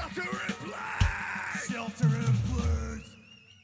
Shelter 0.00 0.30
in 0.48 0.54
Place. 0.54 1.68
Shelter 1.68 2.06
in 2.06 2.34
place. 2.48 3.10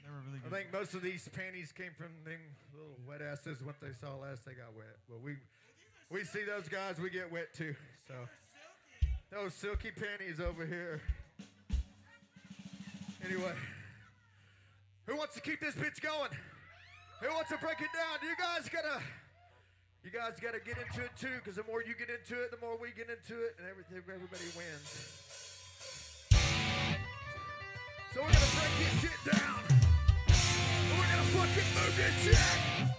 Never 0.05 0.21
really 0.29 0.41
I 0.45 0.51
think 0.51 0.73
most 0.73 0.95
of 0.95 1.03
these 1.03 1.29
panties 1.29 1.73
came 1.73 1.93
from 1.97 2.13
them 2.25 2.41
little 2.75 2.99
wet 3.09 3.23
asses. 3.23 3.63
What 3.63 3.81
they 3.81 3.93
saw 4.01 4.17
last, 4.17 4.45
they 4.45 4.53
got 4.53 4.77
wet. 4.77 4.97
Well, 5.09 5.21
we 5.25 5.37
we 6.11 6.25
see 6.25 6.45
those 6.45 6.69
guys, 6.69 7.01
we 7.01 7.11
get 7.11 7.33
wet 7.33 7.55
too. 7.55 7.75
So 8.07 8.15
those 9.31 9.55
silky 9.55 9.91
panties 9.91 10.39
over 10.39 10.67
here. 10.67 11.01
Anyway, 13.25 13.55
who 15.07 15.17
wants 15.17 15.35
to 15.35 15.41
keep 15.41 15.61
this 15.61 15.75
bitch 15.75 16.01
going? 16.01 16.31
Who 17.23 17.29
wants 17.35 17.51
to 17.51 17.59
break 17.59 17.81
it 17.81 17.89
down? 17.97 18.21
You 18.23 18.37
guys 18.39 18.69
gotta, 18.69 19.03
you 20.05 20.11
guys 20.11 20.39
gotta 20.41 20.61
get 20.61 20.77
into 20.79 21.03
it 21.03 21.11
too. 21.19 21.41
Because 21.43 21.57
the 21.57 21.65
more 21.65 21.83
you 21.83 21.95
get 21.99 22.11
into 22.11 22.41
it, 22.43 22.53
the 22.53 22.61
more 22.65 22.77
we 22.77 22.91
get 22.91 23.09
into 23.09 23.43
it, 23.43 23.57
and 23.59 23.67
everything, 23.67 23.99
everybody 23.99 24.45
wins. 24.55 25.26
So 28.17 28.23
we're 28.23 28.29
gonna 28.29 28.47
break 28.57 28.73
this 28.79 29.01
shit 29.03 29.25
down. 29.31 29.61
And 29.69 30.99
we're 30.99 31.05
gonna 31.05 31.29
fucking 31.37 31.69
move 31.75 31.97
this 31.99 32.25
shit. 32.25 32.96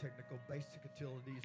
technical 0.00 0.38
basic 0.48 0.80
utilities. 0.84 1.42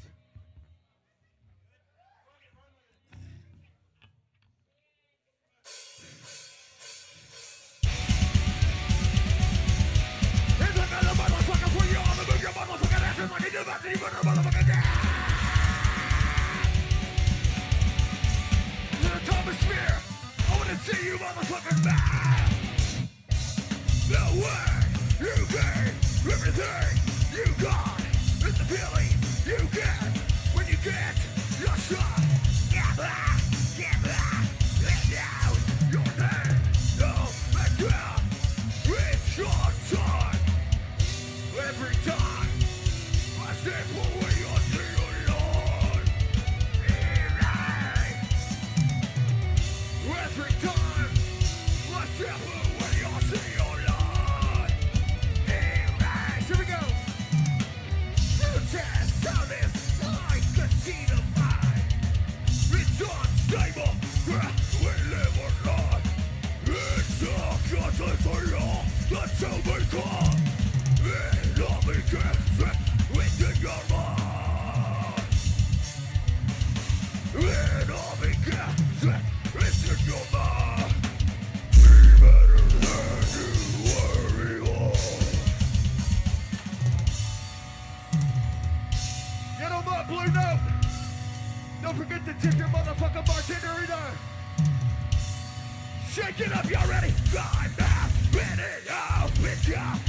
if 96.64 96.72
you're 96.72 96.88
ready, 96.90 97.14
I'm 97.38 97.72
not 97.78 98.10
ready. 98.34 98.64
I'll 98.90 99.30
beat 99.42 99.68
you. 99.68 100.04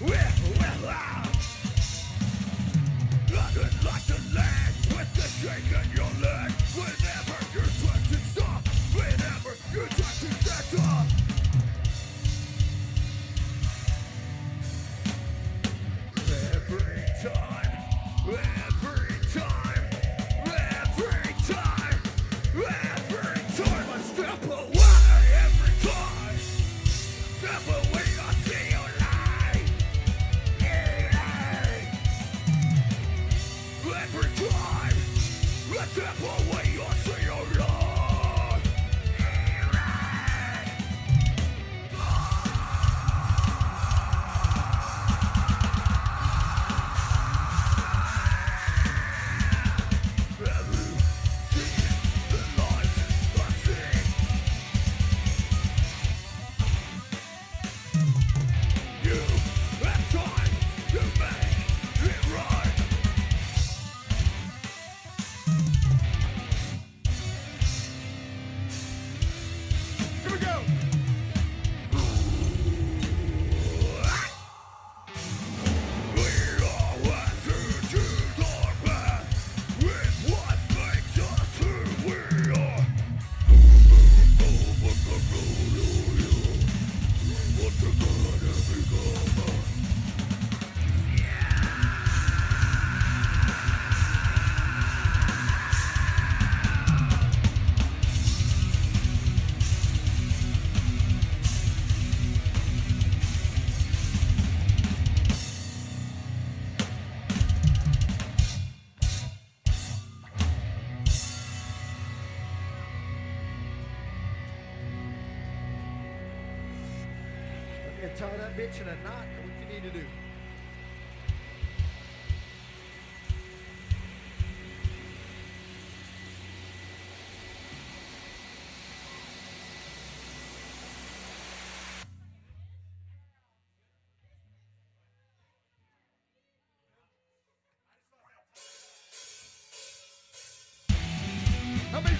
We're 0.00 0.32
well 0.60 0.88
out. 0.88 1.28
Like 3.84 4.06
to 4.06 4.18
land 4.34 4.74
with 4.88 5.14
the 5.14 5.22
shake 5.22 5.70
in 5.70 5.96
your 5.96 6.10
leg. 6.22 6.52
With 6.76 7.23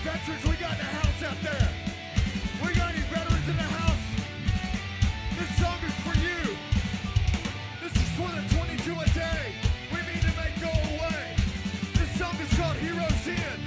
veterans 0.04 0.44
we 0.44 0.56
got 0.56 0.72
in 0.72 0.78
the 0.78 0.84
house 0.84 1.22
out 1.22 1.40
there? 1.42 1.68
We 2.62 2.74
got 2.74 2.92
any 2.92 3.00
veterans 3.08 3.48
in 3.48 3.56
the 3.56 3.62
house? 3.62 4.04
This 5.38 5.50
song 5.56 5.80
is 5.80 5.96
for 6.04 6.14
you. 6.20 6.56
This 7.80 7.94
is 7.96 8.08
for 8.12 8.28
the 8.28 8.44
22 8.54 8.92
a 9.00 9.08
day. 9.16 9.54
We 9.90 9.98
mean 10.04 10.20
to 10.20 10.32
make 10.36 10.60
go 10.60 10.68
away. 10.68 11.36
This 11.94 12.10
song 12.18 12.36
is 12.36 12.52
called 12.58 12.76
Heroes 12.76 13.26
In. 13.26 13.58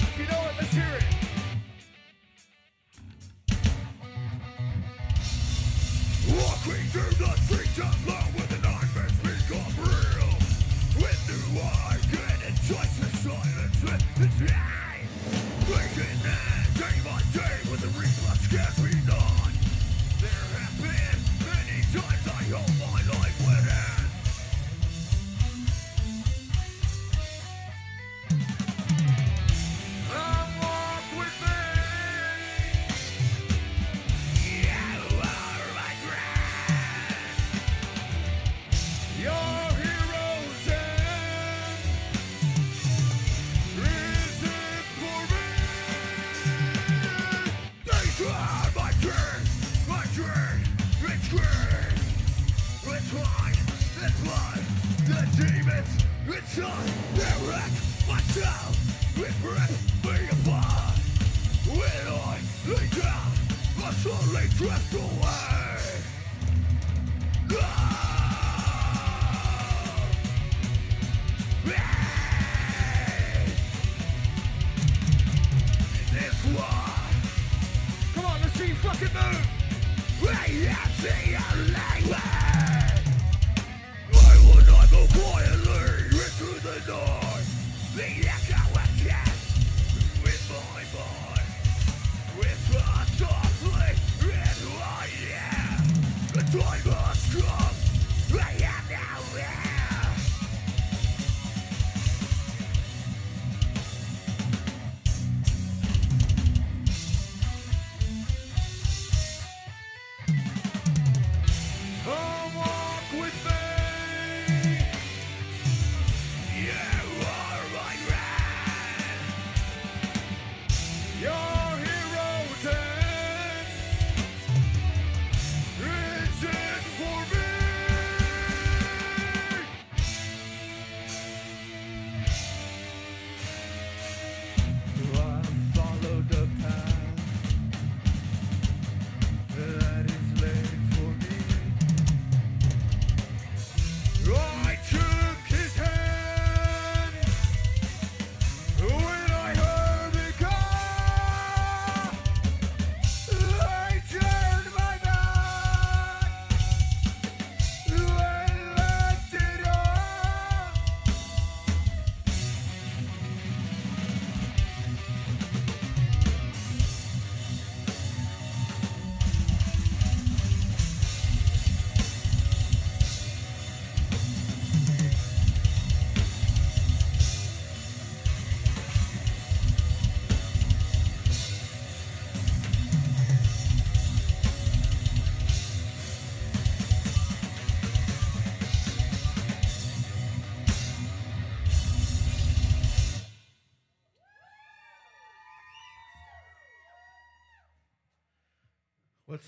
If 0.00 0.18
you 0.18 0.26
know 0.26 0.42
it, 0.50 0.54
let's 0.58 0.74
hear 0.74 0.94
it. 0.98 1.15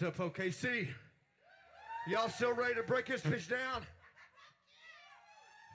Up, 0.09 0.17
OKC? 0.17 0.89
Y'all 2.07 2.31
still 2.31 2.55
ready 2.55 2.75
to 2.75 2.83
break 2.83 3.05
this 3.05 3.21
bitch 3.21 3.47
down? 3.47 3.83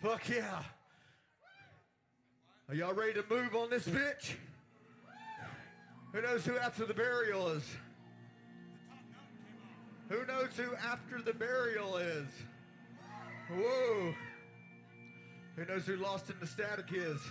Fuck 0.01 0.27
yeah. 0.27 0.63
Are 2.67 2.73
y'all 2.73 2.95
ready 2.95 3.13
to 3.13 3.23
move 3.29 3.55
on 3.55 3.69
this 3.69 3.88
bitch? 3.88 4.34
Who 6.13 6.21
knows 6.23 6.43
who 6.45 6.57
after 6.57 6.84
the 6.86 6.95
burial 6.95 7.49
is? 7.49 7.63
Who 10.09 10.25
knows 10.25 10.49
who 10.57 10.75
after 10.77 11.21
the 11.21 11.34
burial 11.34 11.97
is? 11.97 12.25
Whoa. 13.51 14.15
Who 15.57 15.65
knows 15.65 15.86
who 15.86 15.97
lost 15.97 16.31
in 16.31 16.36
the 16.39 16.47
static 16.47 16.88
is? 16.91 17.21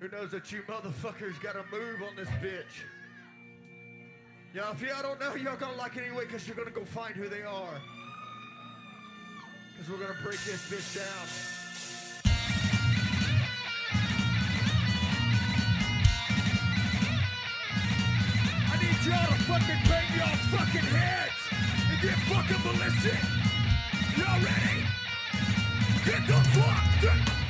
Who 0.00 0.08
knows 0.08 0.30
that 0.32 0.52
you 0.52 0.60
motherfuckers 0.68 1.40
gotta 1.42 1.64
move 1.72 2.02
on 2.02 2.16
this 2.16 2.28
bitch? 2.42 2.84
Y'all, 4.52 4.72
if 4.72 4.82
y'all 4.82 5.00
don't 5.00 5.20
know, 5.20 5.36
y'all 5.36 5.56
gonna 5.56 5.76
like 5.76 5.96
it 5.96 6.02
anyway 6.08 6.24
because 6.26 6.44
you're 6.48 6.56
gonna 6.56 6.72
go 6.72 6.84
find 6.84 7.14
who 7.14 7.28
they 7.28 7.42
are. 7.42 7.80
Because 9.76 9.90
we're 9.90 10.04
gonna 10.04 10.18
break 10.24 10.40
this 10.42 10.68
bitch 10.68 10.96
down. 10.96 11.26
I 18.66 18.76
need 18.82 19.06
y'all 19.06 19.28
to 19.28 19.38
fucking 19.44 19.82
bang 19.88 20.18
y'all 20.18 20.36
fucking 20.50 20.88
heads 20.90 21.42
and 21.92 22.00
get 22.02 22.18
fucking 22.26 22.62
ballistic. 22.66 23.22
Y'all 24.18 24.40
ready? 24.40 24.82
Get 26.04 26.26
the 26.26 26.40
fuck 26.50 27.49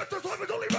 end, 0.00 0.12
I 0.12 0.69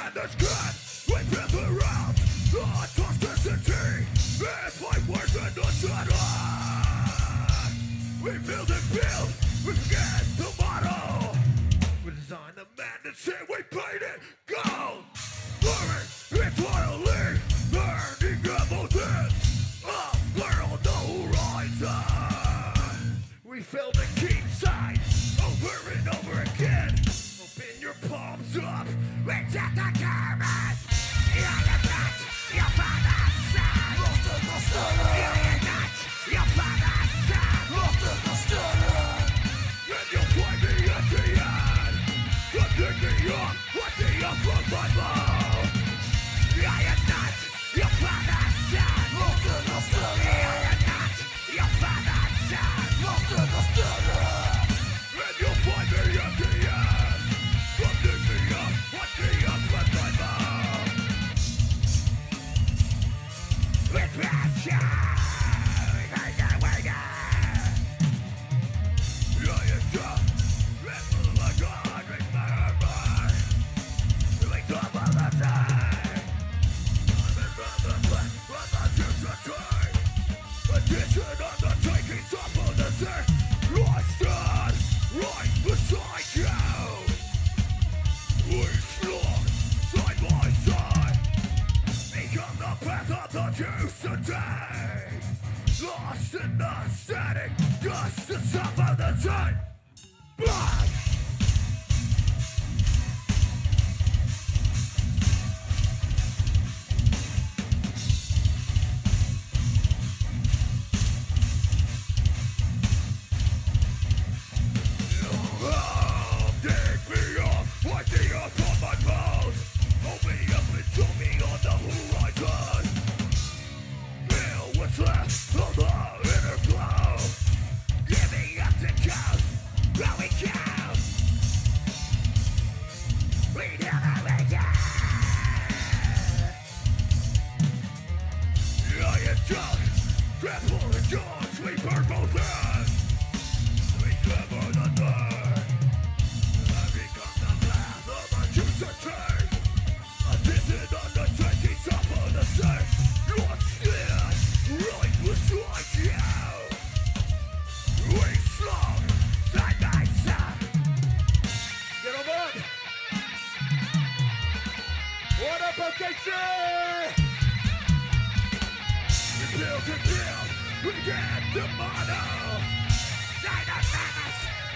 top 75.40 75.61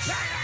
Dynamics, 0.05 0.34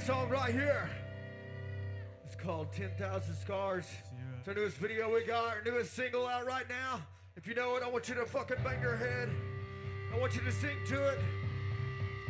next 0.00 0.06
song 0.06 0.30
right 0.30 0.50
here. 0.50 0.88
It's 2.24 2.34
called 2.34 2.72
10,000 2.72 3.34
Scars. 3.34 3.84
It's 4.38 4.48
our 4.48 4.54
newest 4.54 4.78
video 4.78 5.12
we 5.12 5.22
got, 5.24 5.48
our 5.48 5.62
newest 5.62 5.92
single 5.92 6.26
out 6.26 6.46
right 6.46 6.66
now. 6.70 7.02
If 7.36 7.46
you 7.46 7.54
know 7.54 7.76
it, 7.76 7.82
I 7.82 7.88
want 7.88 8.08
you 8.08 8.14
to 8.14 8.24
fucking 8.24 8.56
bang 8.64 8.80
your 8.80 8.96
head. 8.96 9.28
I 10.14 10.18
want 10.18 10.34
you 10.34 10.40
to 10.40 10.52
sing 10.52 10.78
to 10.86 11.08
it. 11.10 11.18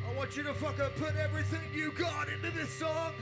I 0.04 0.16
want 0.16 0.36
you 0.36 0.42
to 0.42 0.54
fucking 0.54 0.90
put 0.96 1.14
everything 1.14 1.60
you 1.72 1.92
got 1.92 2.28
into 2.28 2.50
this 2.50 2.70
song. 2.76 3.12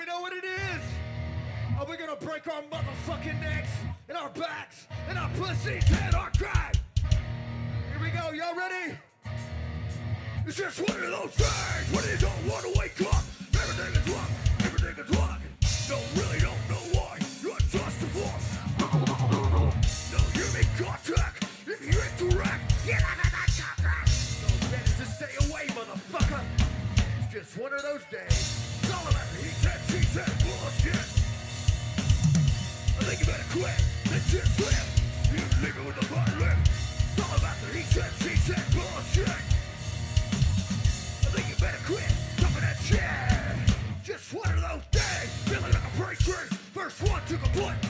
we 0.00 0.06
know 0.06 0.20
what 0.22 0.32
it 0.32 0.44
is. 0.44 0.80
Are 1.78 1.84
we 1.84 1.96
gonna 1.98 2.16
break 2.16 2.46
our 2.46 2.62
motherfucking 2.62 3.38
necks 3.38 3.68
and 4.08 4.16
our 4.16 4.30
backs 4.30 4.86
and 5.10 5.18
our 5.18 5.28
pussies 5.36 5.84
and 6.02 6.14
our 6.14 6.30
crack? 6.38 6.76
Here 7.10 8.00
we 8.00 8.08
go, 8.08 8.30
y'all 8.30 8.56
ready? 8.56 8.96
It's 10.46 10.56
just 10.56 10.80
one 10.80 10.96
of 10.96 11.10
those 11.10 11.32
things 11.32 11.92
when 11.92 12.04
you 12.08 12.16
don't 12.16 12.46
wanna 12.48 12.72
wake 12.78 12.98
up. 13.02 13.22
Everything 13.52 13.92
is 14.00 14.08
wrong, 14.08 14.30
everything 14.60 15.04
is 15.04 15.10
wrong. 15.18 15.36
Don't 15.86 16.08
really 16.16 16.40
don't 16.40 16.64
know 16.70 16.82
why 16.96 17.18
you're 17.42 17.58
just 17.58 18.02
a 18.02 18.08
fool. 18.16 18.32
No 20.12 20.20
human 20.32 20.66
contact 20.78 21.44
if 21.66 21.80
you 21.84 22.00
interact. 22.00 22.86
Get 22.86 23.02
out 23.02 23.18
of 23.18 23.30
that 23.36 23.50
contact. 23.52 24.08
So 24.08 24.48
better 24.70 24.94
to 24.96 25.04
stay 25.04 25.34
away, 25.46 25.66
motherfucker. 25.76 26.40
It's 27.18 27.34
just 27.34 27.58
one 27.58 27.74
of 27.74 27.82
those 27.82 28.04
days. 28.10 28.29
to 47.30 47.36
the 47.36 47.48
point. 47.60 47.89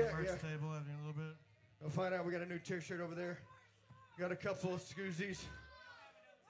on 0.00 0.06
the 0.06 0.12
merch 0.12 0.26
yeah. 0.26 0.50
table 0.50 0.72
in 0.74 0.82
a 0.82 1.06
little 1.06 1.12
bit. 1.12 1.36
We'll 1.80 1.90
find 1.90 2.14
out. 2.14 2.24
We 2.24 2.32
got 2.32 2.42
a 2.42 2.46
new 2.46 2.58
T-shirt 2.58 3.00
over 3.00 3.14
there. 3.14 3.38
We 4.16 4.22
got 4.22 4.32
a 4.32 4.36
couple 4.36 4.74
of 4.74 4.80
scoozies, 4.80 5.42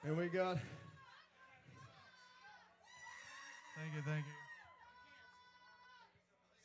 and 0.03 0.17
we 0.17 0.27
got. 0.27 0.57
Thank 3.77 3.95
you, 3.95 4.01
thank 4.05 4.25
you. 4.25 4.33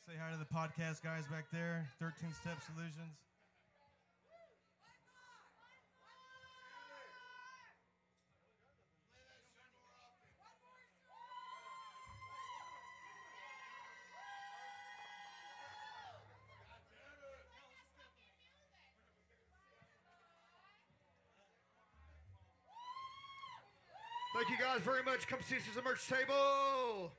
Say 0.07 0.13
hi 0.19 0.31
to 0.31 0.37
the 0.37 0.45
podcast 0.45 1.03
guys 1.03 1.25
back 1.27 1.45
there. 1.51 1.89
Thirteen 1.99 2.33
Step 2.33 2.57
Solutions. 2.65 3.28
guys 24.73 24.81
very 24.81 25.03
much. 25.03 25.27
Come 25.27 25.39
see 25.41 25.55
us 25.55 25.63
at 25.67 25.75
the 25.75 25.81
merch 25.81 26.07
table. 26.07 27.11